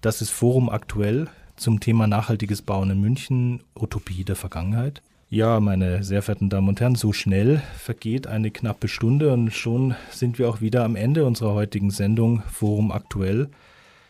Das 0.00 0.20
ist 0.20 0.30
Forum 0.30 0.68
aktuell 0.68 1.28
zum 1.56 1.78
Thema 1.78 2.06
nachhaltiges 2.06 2.62
Bauen 2.62 2.90
in 2.90 3.00
München, 3.00 3.62
Utopie 3.74 4.24
der 4.24 4.36
Vergangenheit. 4.36 5.02
Ja, 5.30 5.60
meine 5.60 6.04
sehr 6.04 6.22
verehrten 6.22 6.50
Damen 6.50 6.68
und 6.68 6.80
Herren, 6.80 6.96
so 6.96 7.12
schnell 7.12 7.62
vergeht 7.78 8.26
eine 8.26 8.50
knappe 8.50 8.88
Stunde 8.88 9.32
und 9.32 9.52
schon 9.52 9.94
sind 10.10 10.38
wir 10.38 10.48
auch 10.48 10.60
wieder 10.60 10.84
am 10.84 10.96
Ende 10.96 11.24
unserer 11.24 11.54
heutigen 11.54 11.90
Sendung 11.90 12.42
Forum 12.42 12.92
aktuell. 12.92 13.48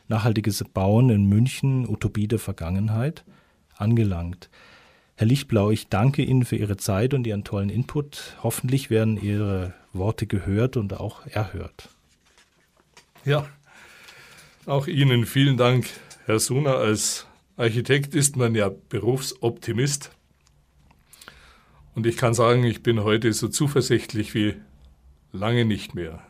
Nachhaltiges 0.09 0.65
Bauen 0.65 1.11
in 1.11 1.27
München, 1.27 1.89
Utopie 1.89 2.29
der 2.29 2.39
Vergangenheit 2.39 3.25
angelangt. 3.77 4.51
Herr 5.17 5.29
Lichtblau, 5.29 5.71
ich 5.71 5.87
danke 5.87 6.23
Ihnen 6.23 6.45
für 6.45 6.57
Ihre 6.57 6.77
Zeit 6.77 7.15
und 7.15 7.25
Ihren 7.25 7.45
tollen 7.45 7.71
Input. 7.71 8.37
Hoffentlich 8.43 8.91
werden 8.91 9.17
Ihre 9.17 9.73
Worte 9.93 10.27
gehört 10.27 10.77
und 10.77 10.93
auch 10.95 11.25
erhört. 11.27 11.89
Ja, 13.25 13.49
auch 14.67 14.89
Ihnen 14.89 15.25
vielen 15.25 15.57
Dank, 15.57 15.87
Herr 16.27 16.41
Suna. 16.41 16.75
Als 16.75 17.29
Architekt 17.57 18.17
ist 18.17 18.37
man 18.37 18.57
ja 18.57 18.73
Berufsoptimist. 18.89 20.11
Und 21.95 22.07
ich 22.07 22.17
kann 22.17 22.35
sagen, 22.35 22.65
ich 22.65 22.83
bin 22.83 23.05
heute 23.05 23.33
so 23.33 23.47
zuversichtlich 23.47 24.35
wie 24.35 24.57
lange 25.31 25.65
nicht 25.65 25.95
mehr. 25.95 26.25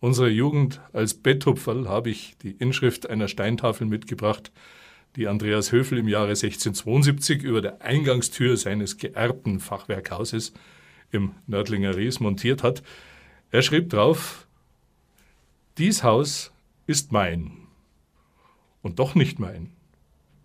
Unserer 0.00 0.28
Jugend 0.28 0.82
als 0.92 1.14
Betthupferl 1.14 1.88
habe 1.88 2.10
ich 2.10 2.36
die 2.42 2.50
Inschrift 2.50 3.08
einer 3.08 3.28
Steintafel 3.28 3.86
mitgebracht, 3.86 4.52
die 5.18 5.26
Andreas 5.26 5.72
Höfel 5.72 5.98
im 5.98 6.06
Jahre 6.06 6.28
1672 6.28 7.42
über 7.42 7.60
der 7.60 7.82
Eingangstür 7.82 8.56
seines 8.56 8.98
geerbten 8.98 9.58
Fachwerkhauses 9.58 10.52
im 11.10 11.32
Nördlinger 11.48 11.96
Ries 11.96 12.20
montiert 12.20 12.62
hat. 12.62 12.84
Er 13.50 13.62
schrieb 13.62 13.90
drauf, 13.90 14.46
dies 15.76 16.04
Haus 16.04 16.52
ist 16.86 17.10
mein 17.10 17.50
und 18.80 19.00
doch 19.00 19.16
nicht 19.16 19.40
mein. 19.40 19.72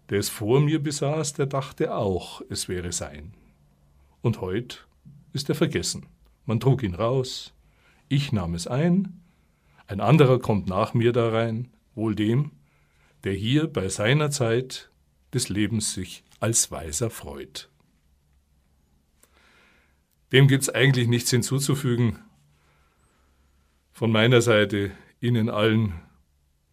Der 0.09 0.17
es 0.17 0.29
vor 0.29 0.59
mir 0.59 0.81
besaß, 0.81 1.33
der 1.33 1.45
dachte 1.45 1.93
auch, 1.93 2.41
es 2.49 2.67
wäre 2.67 2.91
sein. 2.91 3.35
Und 4.23 4.41
heut 4.41 4.87
ist 5.33 5.49
er 5.49 5.55
vergessen. 5.55 6.07
Man 6.47 6.59
trug 6.59 6.81
ihn 6.81 6.95
raus, 6.95 7.53
ich 8.09 8.31
nahm 8.31 8.55
es 8.55 8.65
ein, 8.65 9.21
ein 9.85 10.01
anderer 10.01 10.39
kommt 10.39 10.67
nach 10.67 10.95
mir 10.95 11.13
da 11.13 11.29
rein, 11.29 11.69
wohl 11.93 12.15
dem, 12.15 12.49
der 13.23 13.33
hier 13.33 13.67
bei 13.67 13.87
seiner 13.89 14.29
Zeit 14.29 14.91
des 15.33 15.49
Lebens 15.49 15.93
sich 15.93 16.23
als 16.39 16.71
Weiser 16.71 17.09
freut. 17.09 17.69
Dem 20.31 20.47
gibt's 20.47 20.69
eigentlich 20.69 21.07
nichts 21.07 21.29
hinzuzufügen. 21.29 22.19
Von 23.91 24.11
meiner 24.11 24.41
Seite 24.41 24.91
Ihnen 25.21 25.49
allen 25.49 26.01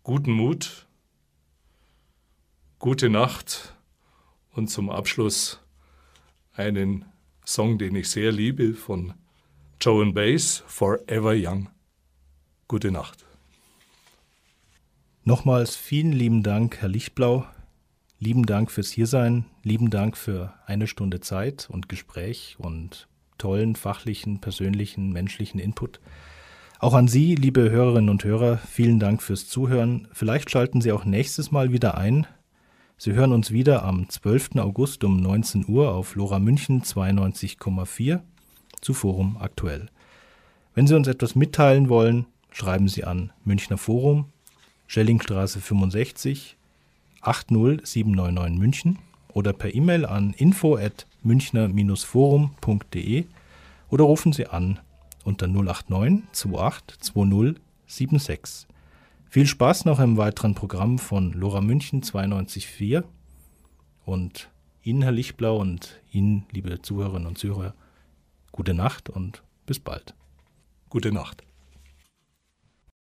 guten 0.02 0.32
Mut, 0.32 0.88
gute 2.78 3.10
Nacht 3.10 3.76
und 4.52 4.68
zum 4.68 4.90
Abschluss 4.90 5.60
einen 6.52 7.04
Song, 7.46 7.78
den 7.78 7.94
ich 7.94 8.10
sehr 8.10 8.32
liebe, 8.32 8.74
von 8.74 9.14
Joan 9.80 10.14
Bass, 10.14 10.64
Forever 10.66 11.34
Young. 11.36 11.68
Gute 12.66 12.90
Nacht. 12.90 13.29
Nochmals 15.22 15.76
vielen 15.76 16.12
lieben 16.12 16.42
Dank, 16.42 16.78
Herr 16.80 16.88
Lichtblau. 16.88 17.44
Lieben 18.18 18.46
Dank 18.46 18.70
fürs 18.70 18.90
Hiersein. 18.90 19.44
Lieben 19.62 19.90
Dank 19.90 20.16
für 20.16 20.54
eine 20.64 20.86
Stunde 20.86 21.20
Zeit 21.20 21.68
und 21.70 21.90
Gespräch 21.90 22.56
und 22.58 23.06
tollen 23.36 23.76
fachlichen, 23.76 24.40
persönlichen, 24.40 25.12
menschlichen 25.12 25.60
Input. 25.60 26.00
Auch 26.78 26.94
an 26.94 27.06
Sie, 27.06 27.34
liebe 27.34 27.70
Hörerinnen 27.70 28.08
und 28.08 28.24
Hörer, 28.24 28.56
vielen 28.56 28.98
Dank 28.98 29.22
fürs 29.22 29.46
Zuhören. 29.46 30.08
Vielleicht 30.14 30.50
schalten 30.50 30.80
Sie 30.80 30.90
auch 30.90 31.04
nächstes 31.04 31.50
Mal 31.50 31.70
wieder 31.70 31.98
ein. 31.98 32.26
Sie 32.96 33.12
hören 33.12 33.32
uns 33.32 33.50
wieder 33.50 33.84
am 33.84 34.08
12. 34.08 34.56
August 34.56 35.04
um 35.04 35.18
19 35.18 35.68
Uhr 35.68 35.92
auf 35.92 36.14
Lora 36.14 36.38
München 36.38 36.80
92,4 36.80 38.20
zu 38.80 38.94
Forum 38.94 39.36
aktuell. 39.38 39.90
Wenn 40.74 40.86
Sie 40.86 40.96
uns 40.96 41.08
etwas 41.08 41.34
mitteilen 41.34 41.90
wollen, 41.90 42.24
schreiben 42.50 42.88
Sie 42.88 43.04
an 43.04 43.32
Münchner 43.44 43.76
Forum 43.76 44.32
Schellingstraße 44.90 45.60
65 45.60 46.56
80799 47.20 48.58
München 48.58 48.98
oder 49.28 49.52
per 49.52 49.72
E-Mail 49.72 50.04
an 50.04 50.32
info 50.32 50.76
at 50.76 51.06
münchner-forum.de 51.22 53.26
oder 53.88 54.04
rufen 54.04 54.32
Sie 54.32 54.48
an 54.48 54.80
unter 55.22 55.46
089 55.46 56.24
28 56.44 56.98
20 56.98 57.60
76. 57.86 58.66
Viel 59.28 59.46
Spaß 59.46 59.84
noch 59.84 60.00
im 60.00 60.16
weiteren 60.16 60.56
Programm 60.56 60.98
von 60.98 61.34
Lora 61.34 61.60
München 61.60 62.02
92.4 62.02 63.04
und 64.04 64.50
Ihnen, 64.82 65.02
Herr 65.02 65.12
Lichtblau, 65.12 65.58
und 65.58 66.00
Ihnen, 66.10 66.46
liebe 66.50 66.82
Zuhörerinnen 66.82 67.28
und 67.28 67.38
Zuhörer, 67.38 67.74
gute 68.50 68.74
Nacht 68.74 69.08
und 69.08 69.44
bis 69.66 69.78
bald. 69.78 70.16
Gute 70.88 71.12
Nacht. 71.12 71.44